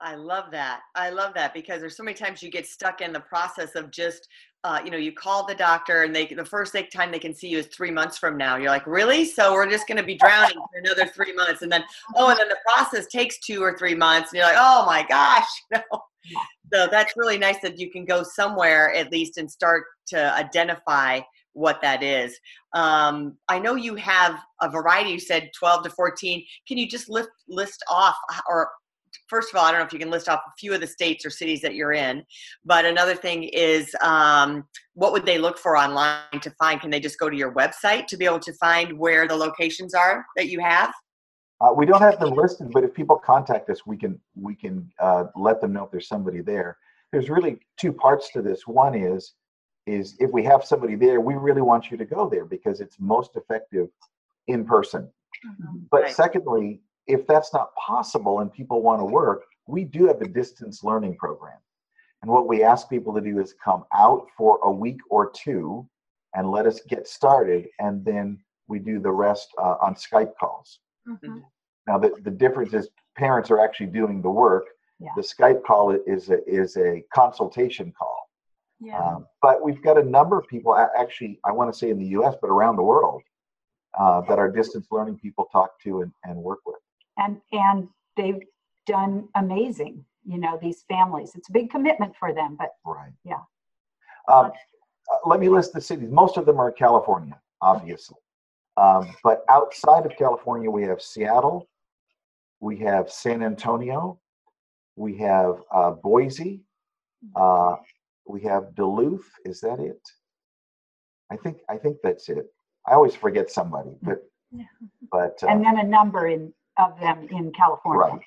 I 0.00 0.16
love 0.16 0.50
that. 0.50 0.82
I 0.94 1.10
love 1.10 1.32
that 1.34 1.54
because 1.54 1.80
there's 1.80 1.96
so 1.96 2.02
many 2.02 2.14
times 2.14 2.42
you 2.42 2.50
get 2.50 2.66
stuck 2.66 3.00
in 3.00 3.12
the 3.12 3.20
process 3.20 3.74
of 3.74 3.90
just, 3.90 4.28
uh, 4.62 4.80
you 4.84 4.90
know, 4.90 4.98
you 4.98 5.12
call 5.12 5.46
the 5.46 5.54
doctor 5.54 6.02
and 6.02 6.14
they 6.14 6.26
the 6.26 6.44
first 6.44 6.72
they- 6.72 6.84
time 6.84 7.10
they 7.10 7.18
can 7.18 7.34
see 7.34 7.48
you 7.48 7.58
is 7.58 7.68
three 7.68 7.90
months 7.90 8.18
from 8.18 8.36
now. 8.36 8.56
You're 8.56 8.70
like, 8.70 8.86
really? 8.86 9.24
So 9.24 9.54
we're 9.54 9.70
just 9.70 9.86
going 9.86 9.96
to 9.96 10.02
be 10.04 10.16
drowning 10.16 10.56
for 10.56 10.78
another 10.78 11.06
three 11.06 11.32
months, 11.32 11.62
and 11.62 11.72
then 11.72 11.84
oh, 12.16 12.28
and 12.28 12.38
then 12.38 12.48
the 12.48 12.58
process 12.66 13.06
takes 13.06 13.38
two 13.38 13.62
or 13.62 13.78
three 13.78 13.94
months, 13.94 14.30
and 14.32 14.38
you're 14.38 14.46
like, 14.46 14.58
oh 14.58 14.84
my 14.84 15.04
gosh, 15.08 15.48
you 15.72 15.78
know. 15.78 16.02
So 16.72 16.86
that's 16.90 17.16
really 17.16 17.38
nice 17.38 17.60
that 17.60 17.78
you 17.78 17.90
can 17.90 18.04
go 18.04 18.22
somewhere 18.22 18.92
at 18.94 19.12
least 19.12 19.38
and 19.38 19.50
start 19.50 19.84
to 20.08 20.34
identify 20.34 21.20
what 21.54 21.80
that 21.82 22.02
is. 22.02 22.38
Um, 22.74 23.36
I 23.48 23.58
know 23.58 23.74
you 23.74 23.94
have 23.96 24.38
a 24.60 24.68
variety. 24.68 25.10
You 25.10 25.20
said 25.20 25.50
12 25.58 25.84
to 25.84 25.90
14. 25.90 26.44
Can 26.68 26.78
you 26.78 26.88
just 26.88 27.08
list 27.08 27.30
list 27.48 27.82
off 27.88 28.16
uh, 28.32 28.40
or 28.48 28.70
first 29.28 29.52
of 29.52 29.58
all, 29.58 29.64
I 29.64 29.70
don't 29.70 29.80
know 29.80 29.86
if 29.86 29.92
you 29.92 29.98
can 29.98 30.10
list 30.10 30.28
off 30.28 30.40
a 30.46 30.52
few 30.58 30.74
of 30.74 30.80
the 30.80 30.86
states 30.86 31.24
or 31.24 31.30
cities 31.30 31.60
that 31.62 31.74
you're 31.74 31.92
in, 31.92 32.24
but 32.64 32.84
another 32.84 33.14
thing 33.14 33.44
is 33.44 33.94
um, 34.02 34.64
what 34.94 35.12
would 35.12 35.24
they 35.24 35.38
look 35.38 35.58
for 35.58 35.76
online 35.76 36.40
to 36.40 36.50
find? 36.52 36.80
Can 36.80 36.90
they 36.90 37.00
just 37.00 37.18
go 37.18 37.30
to 37.30 37.36
your 37.36 37.52
website 37.52 38.06
to 38.08 38.16
be 38.16 38.24
able 38.24 38.40
to 38.40 38.52
find 38.54 38.98
where 38.98 39.26
the 39.26 39.36
locations 39.36 39.94
are 39.94 40.24
that 40.36 40.48
you 40.48 40.60
have? 40.60 40.92
Uh, 41.60 41.72
we 41.72 41.86
don't 41.86 42.02
have 42.02 42.18
them 42.18 42.34
listed, 42.34 42.70
but 42.72 42.84
if 42.84 42.92
people 42.92 43.16
contact 43.16 43.70
us, 43.70 43.86
we 43.86 43.96
can 43.96 44.20
we 44.34 44.54
can 44.54 44.90
uh, 45.00 45.24
let 45.36 45.60
them 45.60 45.72
know 45.72 45.84
if 45.84 45.90
there's 45.90 46.08
somebody 46.08 46.40
there. 46.40 46.76
There's 47.12 47.30
really 47.30 47.60
two 47.78 47.92
parts 47.92 48.30
to 48.32 48.42
this. 48.42 48.66
One 48.66 48.94
is 48.94 49.34
is 49.86 50.16
if 50.18 50.30
we 50.30 50.42
have 50.44 50.64
somebody 50.64 50.94
there, 50.96 51.20
we 51.20 51.34
really 51.34 51.62
want 51.62 51.90
you 51.90 51.96
to 51.96 52.04
go 52.04 52.28
there 52.28 52.44
because 52.44 52.80
it's 52.80 52.96
most 52.98 53.36
effective 53.36 53.88
in 54.46 54.64
person. 54.64 55.10
Mm-hmm. 55.46 55.78
But 55.90 56.02
Right. 56.04 56.14
secondly, 56.14 56.80
if 57.06 57.26
that's 57.26 57.52
not 57.52 57.74
possible 57.74 58.40
and 58.40 58.52
people 58.52 58.82
want 58.82 59.00
to 59.00 59.04
work, 59.04 59.44
we 59.66 59.84
do 59.84 60.06
have 60.06 60.20
a 60.22 60.28
distance 60.28 60.82
learning 60.84 61.16
program. 61.16 61.58
And 62.22 62.30
what 62.30 62.48
we 62.48 62.62
ask 62.62 62.88
people 62.88 63.12
to 63.14 63.20
do 63.20 63.38
is 63.40 63.54
come 63.62 63.84
out 63.94 64.26
for 64.36 64.58
a 64.64 64.70
week 64.70 64.98
or 65.10 65.30
two 65.30 65.86
and 66.34 66.50
let 66.50 66.66
us 66.66 66.80
get 66.88 67.06
started, 67.06 67.66
and 67.78 68.04
then 68.04 68.38
we 68.66 68.78
do 68.78 68.98
the 68.98 69.10
rest 69.12 69.48
uh, 69.58 69.76
on 69.82 69.94
Skype 69.94 70.32
calls. 70.40 70.80
Mhm. 71.06 71.44
Now, 71.86 71.98
the, 71.98 72.14
the 72.22 72.30
difference 72.30 72.72
is 72.72 72.88
parents 73.16 73.50
are 73.50 73.60
actually 73.60 73.86
doing 73.88 74.22
the 74.22 74.30
work. 74.30 74.64
Yeah. 74.98 75.10
The 75.16 75.22
Skype 75.22 75.62
call 75.64 75.90
is 75.90 76.30
a, 76.30 76.42
is 76.48 76.76
a 76.78 77.04
consultation 77.14 77.92
call. 77.92 78.23
Yeah. 78.84 78.98
Um, 78.98 79.26
but 79.40 79.64
we've 79.64 79.82
got 79.82 79.96
a 79.98 80.02
number 80.02 80.38
of 80.38 80.46
people, 80.46 80.76
actually, 80.76 81.40
I 81.44 81.52
want 81.52 81.72
to 81.72 81.78
say 81.78 81.90
in 81.90 81.98
the 81.98 82.06
US, 82.18 82.34
but 82.40 82.48
around 82.48 82.76
the 82.76 82.82
world, 82.82 83.22
uh, 83.98 84.20
that 84.22 84.38
our 84.38 84.50
distance 84.50 84.88
learning 84.90 85.16
people 85.18 85.46
talk 85.52 85.80
to 85.82 86.02
and, 86.02 86.12
and 86.24 86.36
work 86.36 86.60
with. 86.66 86.76
and 87.18 87.40
and 87.52 87.88
they've 88.16 88.40
done 88.86 89.28
amazing 89.36 90.04
you 90.24 90.36
know 90.38 90.58
these 90.60 90.84
families 90.88 91.32
it's 91.34 91.48
a 91.48 91.52
big 91.52 91.70
commitment 91.70 92.12
for 92.18 92.32
them 92.34 92.56
but 92.58 92.70
Right. 92.84 93.12
Yeah. 93.24 93.42
Um, 94.28 94.52
uh, 95.12 95.28
let 95.28 95.38
me 95.40 95.48
list 95.48 95.72
the 95.72 95.80
cities. 95.80 96.10
Most 96.10 96.36
of 96.36 96.46
them 96.46 96.58
are 96.58 96.72
California, 96.72 97.38
obviously. 97.60 98.16
Um, 98.76 99.14
but 99.22 99.44
outside 99.48 100.06
of 100.06 100.16
California, 100.16 100.70
we 100.70 100.82
have 100.84 101.00
Seattle, 101.02 101.68
we 102.60 102.76
have 102.78 103.10
San 103.10 103.42
Antonio, 103.42 104.18
we 104.96 105.16
have 105.18 105.60
uh, 105.72 105.90
Boise, 105.90 106.62
uh, 107.36 107.76
we 108.26 108.40
have 108.42 108.74
Duluth. 108.74 109.28
Is 109.44 109.60
that 109.60 109.80
it? 109.80 110.00
I 111.30 111.36
think 111.36 111.58
I 111.68 111.76
think 111.76 111.98
that's 112.02 112.28
it. 112.28 112.46
I 112.86 112.92
always 112.92 113.14
forget 113.14 113.50
somebody, 113.50 113.96
but 114.02 114.18
Yeah. 114.52 114.64
but 115.10 115.38
uh, 115.42 115.46
and 115.48 115.64
then 115.64 115.78
a 115.78 115.84
number 115.84 116.28
in 116.28 116.52
of 116.76 116.98
them 117.00 117.28
in 117.30 117.52
california 117.52 118.00
right. 118.00 118.20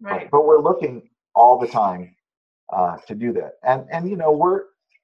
right. 0.00 0.20
But, 0.30 0.30
but 0.38 0.46
we're 0.46 0.60
looking 0.60 1.08
all 1.34 1.58
the 1.58 1.68
time 1.68 2.16
uh, 2.72 2.96
to 3.08 3.14
do 3.14 3.32
that. 3.34 3.52
And 3.62 3.86
and 3.92 4.08
you 4.08 4.16
know 4.16 4.32
we're 4.32 4.62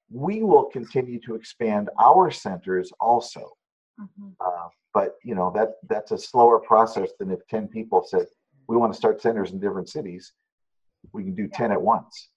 we 0.09 0.43
will 0.43 0.65
continue 0.65 1.19
to 1.21 1.35
expand 1.35 1.89
our 1.99 2.31
centers 2.31 2.91
also. 2.99 3.43
Mhm. 3.99 4.33
Uh, 4.39 4.67
but 4.93 5.15
you 5.23 5.35
know 5.35 5.51
that 5.55 5.69
that's 5.89 6.11
a 6.11 6.17
slower 6.17 6.59
process 6.59 7.09
than 7.19 7.31
if 7.31 7.39
ten 7.47 7.67
people 7.67 8.03
said 8.03 8.25
we 8.67 8.77
want 8.77 8.91
to 8.93 8.97
start 8.97 9.21
centers 9.21 9.51
in 9.51 9.59
different 9.59 9.89
cities. 9.89 10.33
We 11.13 11.23
can 11.23 11.35
do 11.35 11.47
ten 11.47 11.71
at 11.71 11.81
once. 11.81 12.29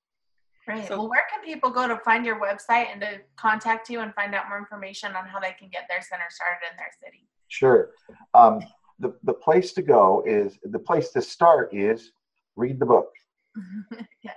Great. 0.71 0.89
So- 0.89 0.99
well, 0.99 1.09
where 1.09 1.25
can 1.33 1.43
people 1.45 1.71
go 1.71 1.89
to 1.89 1.97
find 1.99 2.25
your 2.25 2.41
website 2.41 2.87
and 2.93 3.01
to 3.01 3.21
contact 3.37 3.89
you 3.91 4.01
and 4.01 4.15
find 4.15 4.35
out 4.35 4.49
more 4.49 4.59
information 4.59 5.15
on 5.17 5.27
how 5.27 5.41
they 5.41 5.53
can 5.59 5.69
get 5.69 5.87
their 5.89 6.03
center 6.03 6.27
started 6.29 6.61
in 6.71 6.77
their 6.77 6.91
city? 7.03 7.29
Sure. 7.49 7.91
Um, 8.35 8.61
the 8.99 9.17
the 9.25 9.33
place 9.33 9.73
to 9.73 9.83
go 9.83 10.23
is 10.27 10.59
the 10.63 10.79
place 10.79 11.11
to 11.11 11.23
start 11.23 11.75
is 11.75 12.13
read 12.57 12.79
the 12.79 12.87
book. 12.87 13.11
yeah. 14.23 14.33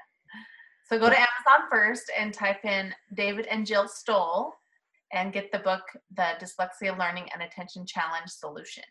So 0.86 1.00
go 1.00 1.10
to 1.10 1.16
Amazon 1.16 1.70
first 1.72 2.12
and 2.18 2.34
type 2.34 2.66
in 2.66 2.94
David 3.14 3.46
and 3.48 3.66
Jill 3.66 3.88
Stowell 3.88 4.54
and 5.12 5.32
get 5.32 5.52
the 5.52 5.60
book, 5.60 5.84
The 6.16 6.34
Dyslexia 6.40 6.98
Learning 6.98 7.30
and 7.34 7.44
Attention 7.44 7.86
Challenge 7.86 8.30
Solution. 8.30 8.84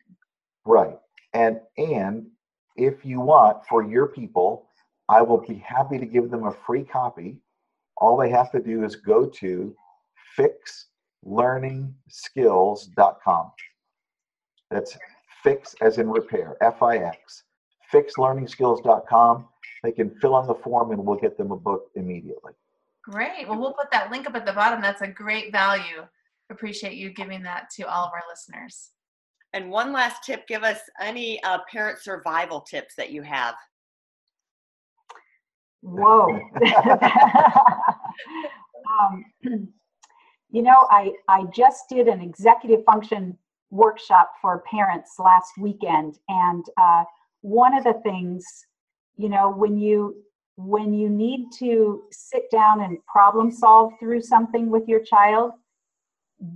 Right. 0.65 0.99
And 1.33 1.61
and 1.77 2.27
if 2.77 3.05
you 3.05 3.21
want 3.21 3.67
for 3.67 3.83
your 3.83 4.07
people, 4.07 4.69
I 5.09 5.23
will 5.23 5.39
be 5.39 5.55
happy 5.55 5.99
to 5.99 6.07
give 6.07 6.31
them 6.31 6.47
a 6.47 6.55
free 6.67 6.85
copy. 6.85 7.39
All 7.97 8.17
they 8.17 8.31
have 8.31 8.53
to 8.53 8.61
do 8.61 8.85
is 8.85 8.95
go 8.97 9.27
to 9.27 9.75
fixlearningskills.com. 11.27 13.53
That's 14.71 14.97
fix 15.43 15.75
as 15.83 15.99
in 15.99 16.09
repair, 16.09 16.57
F 16.63 16.83
I 16.83 16.99
X. 16.99 17.43
Fixlearningskills.com. 17.93 19.49
They 19.83 19.93
can 19.93 20.11
fill 20.21 20.39
in 20.39 20.47
the 20.47 20.55
form 20.55 20.93
and 20.93 21.05
we'll 21.05 21.19
get 21.19 21.37
them 21.37 21.51
a 21.51 21.57
book 21.57 21.91
immediately. 21.95 22.53
Great. 23.05 23.49
Well, 23.49 23.59
we'll 23.59 23.75
put 23.75 23.91
that 23.91 24.11
link 24.11 24.29
up 24.29 24.37
at 24.37 24.47
the 24.47 24.53
bottom. 24.53 24.81
That's 24.81 25.03
a 25.03 25.09
great 25.09 25.53
value. 25.53 26.07
Appreciate 26.51 26.95
you 26.95 27.11
giving 27.11 27.43
that 27.43 27.69
to 27.77 27.83
all 27.83 28.07
of 28.07 28.13
our 28.13 28.23
listeners. 28.31 28.91
And 29.53 29.71
one 29.71 29.93
last 29.93 30.25
tip 30.25 30.47
give 30.47 30.63
us 30.63 30.79
any 31.01 31.43
uh, 31.43 31.59
parent 31.71 31.99
survival 31.99 32.61
tips 32.61 32.95
that 32.97 33.11
you 33.11 33.23
have. 33.23 33.55
Whoa. 35.83 36.41
um, 38.89 39.25
you 40.51 40.63
know, 40.63 40.87
I, 40.91 41.13
I 41.29 41.45
just 41.55 41.89
did 41.89 42.09
an 42.09 42.21
executive 42.21 42.85
function 42.85 43.37
workshop 43.71 44.31
for 44.41 44.63
parents 44.71 45.15
last 45.19 45.53
weekend. 45.59 46.19
And 46.29 46.65
uh, 46.81 47.05
one 47.41 47.77
of 47.77 47.85
the 47.85 47.95
things, 48.05 48.45
you 49.17 49.29
know, 49.29 49.51
when 49.51 49.77
you 49.79 50.17
when 50.57 50.93
you 50.93 51.09
need 51.09 51.49
to 51.59 52.03
sit 52.13 52.51
down 52.51 52.83
and 52.83 52.99
problem 53.07 53.51
solve 53.51 53.93
through 53.99 54.21
something 54.21 54.71
with 54.71 54.87
your 54.87 55.01
child, 55.01 55.53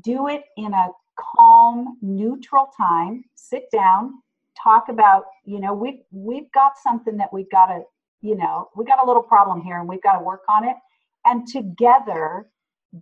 do 0.02 0.28
it 0.28 0.42
in 0.58 0.74
a 0.74 0.88
calm, 1.18 1.96
neutral 2.02 2.68
time. 2.76 3.24
Sit 3.34 3.64
down, 3.72 4.12
talk 4.62 4.90
about, 4.90 5.24
you 5.44 5.58
know, 5.58 5.72
we've 5.72 6.00
we've 6.12 6.52
got 6.52 6.72
something 6.82 7.16
that 7.16 7.32
we've 7.32 7.50
got 7.50 7.66
to 7.66 7.82
you 8.26 8.36
know, 8.36 8.68
we 8.74 8.84
got 8.84 9.02
a 9.02 9.06
little 9.06 9.22
problem 9.22 9.62
here 9.62 9.78
and 9.78 9.88
we've 9.88 10.02
got 10.02 10.18
to 10.18 10.24
work 10.24 10.42
on 10.48 10.66
it. 10.68 10.76
And 11.24 11.46
together, 11.46 12.48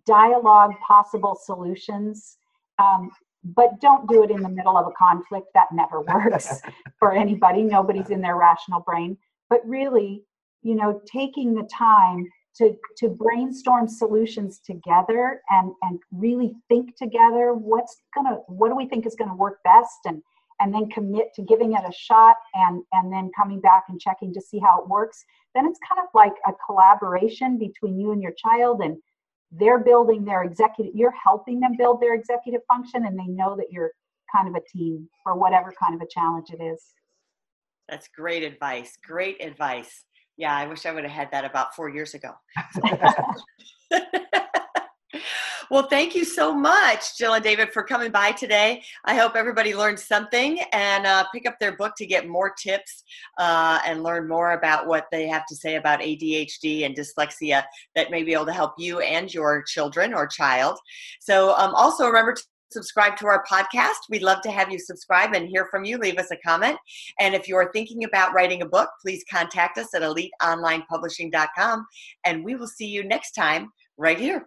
dialogue 0.06 0.72
possible 0.86 1.38
solutions. 1.42 2.36
Um, 2.78 3.10
but 3.42 3.80
don't 3.80 4.08
do 4.08 4.22
it 4.22 4.30
in 4.30 4.42
the 4.42 4.48
middle 4.48 4.76
of 4.76 4.86
a 4.86 4.90
conflict. 4.92 5.48
That 5.54 5.68
never 5.72 6.00
works 6.14 6.60
for 6.98 7.12
anybody. 7.12 7.62
Nobody's 7.62 8.10
in 8.10 8.20
their 8.20 8.36
rational 8.36 8.80
brain. 8.80 9.16
But 9.48 9.60
really, 9.66 10.22
you 10.62 10.74
know, 10.74 11.00
taking 11.10 11.54
the 11.54 11.68
time 11.72 12.26
to 12.56 12.76
to 12.98 13.08
brainstorm 13.08 13.88
solutions 13.88 14.60
together 14.64 15.40
and 15.50 15.72
and 15.82 15.98
really 16.12 16.54
think 16.68 16.96
together 16.96 17.52
what's 17.52 17.96
gonna 18.14 18.36
what 18.46 18.68
do 18.68 18.76
we 18.76 18.86
think 18.86 19.06
is 19.06 19.16
gonna 19.16 19.34
work 19.34 19.58
best 19.64 19.98
and 20.06 20.22
and 20.60 20.72
then 20.74 20.88
commit 20.88 21.32
to 21.34 21.42
giving 21.42 21.72
it 21.72 21.82
a 21.88 21.92
shot 21.92 22.36
and 22.54 22.82
and 22.92 23.12
then 23.12 23.30
coming 23.36 23.60
back 23.60 23.84
and 23.88 24.00
checking 24.00 24.32
to 24.32 24.40
see 24.40 24.58
how 24.58 24.80
it 24.80 24.88
works 24.88 25.24
then 25.54 25.66
it's 25.66 25.78
kind 25.88 26.00
of 26.00 26.08
like 26.14 26.34
a 26.46 26.52
collaboration 26.66 27.58
between 27.58 27.98
you 27.98 28.12
and 28.12 28.22
your 28.22 28.32
child 28.32 28.80
and 28.80 28.96
they're 29.52 29.78
building 29.78 30.24
their 30.24 30.42
executive 30.44 30.92
you're 30.94 31.14
helping 31.22 31.60
them 31.60 31.72
build 31.76 32.00
their 32.00 32.14
executive 32.14 32.60
function 32.68 33.06
and 33.06 33.18
they 33.18 33.26
know 33.26 33.56
that 33.56 33.66
you're 33.70 33.90
kind 34.34 34.48
of 34.48 34.54
a 34.54 34.78
team 34.78 35.08
for 35.22 35.36
whatever 35.36 35.72
kind 35.80 35.94
of 35.94 36.00
a 36.00 36.08
challenge 36.10 36.48
it 36.50 36.62
is 36.62 36.94
That's 37.88 38.08
great 38.08 38.42
advice. 38.42 38.96
Great 39.04 39.42
advice. 39.42 40.04
Yeah, 40.36 40.56
I 40.56 40.66
wish 40.66 40.86
I 40.86 40.92
would 40.92 41.04
have 41.04 41.12
had 41.12 41.30
that 41.32 41.44
about 41.44 41.74
four 41.74 41.88
years 41.88 42.14
ago. 42.14 42.32
well, 45.74 45.88
thank 45.88 46.14
you 46.14 46.24
so 46.24 46.54
much, 46.54 47.18
Jill 47.18 47.34
and 47.34 47.42
David, 47.42 47.72
for 47.72 47.82
coming 47.82 48.12
by 48.12 48.30
today. 48.30 48.80
I 49.06 49.16
hope 49.16 49.34
everybody 49.34 49.74
learned 49.74 49.98
something 49.98 50.60
and 50.72 51.04
uh, 51.04 51.24
pick 51.34 51.48
up 51.48 51.58
their 51.58 51.76
book 51.76 51.94
to 51.96 52.06
get 52.06 52.28
more 52.28 52.50
tips 52.50 53.02
uh, 53.38 53.80
and 53.84 54.04
learn 54.04 54.28
more 54.28 54.52
about 54.52 54.86
what 54.86 55.06
they 55.10 55.26
have 55.26 55.44
to 55.46 55.56
say 55.56 55.74
about 55.74 55.98
ADHD 55.98 56.86
and 56.86 56.94
dyslexia 56.94 57.64
that 57.96 58.12
may 58.12 58.22
be 58.22 58.32
able 58.32 58.46
to 58.46 58.52
help 58.52 58.74
you 58.78 59.00
and 59.00 59.34
your 59.34 59.64
children 59.64 60.14
or 60.14 60.28
child. 60.28 60.78
So, 61.18 61.56
um, 61.56 61.74
also 61.74 62.06
remember 62.06 62.34
to 62.34 62.42
subscribe 62.70 63.16
to 63.16 63.26
our 63.26 63.44
podcast. 63.44 64.08
We'd 64.08 64.22
love 64.22 64.42
to 64.42 64.52
have 64.52 64.70
you 64.70 64.78
subscribe 64.78 65.34
and 65.34 65.48
hear 65.48 65.66
from 65.72 65.84
you. 65.84 65.98
Leave 65.98 66.18
us 66.18 66.30
a 66.30 66.36
comment. 66.36 66.78
And 67.18 67.34
if 67.34 67.48
you're 67.48 67.72
thinking 67.72 68.04
about 68.04 68.32
writing 68.32 68.62
a 68.62 68.66
book, 68.66 68.90
please 69.02 69.24
contact 69.28 69.78
us 69.78 69.92
at 69.92 70.02
eliteonlinepublishing.com. 70.02 71.84
And 72.24 72.44
we 72.44 72.54
will 72.54 72.68
see 72.68 72.86
you 72.86 73.02
next 73.02 73.32
time 73.32 73.72
right 73.98 74.20
here. 74.20 74.46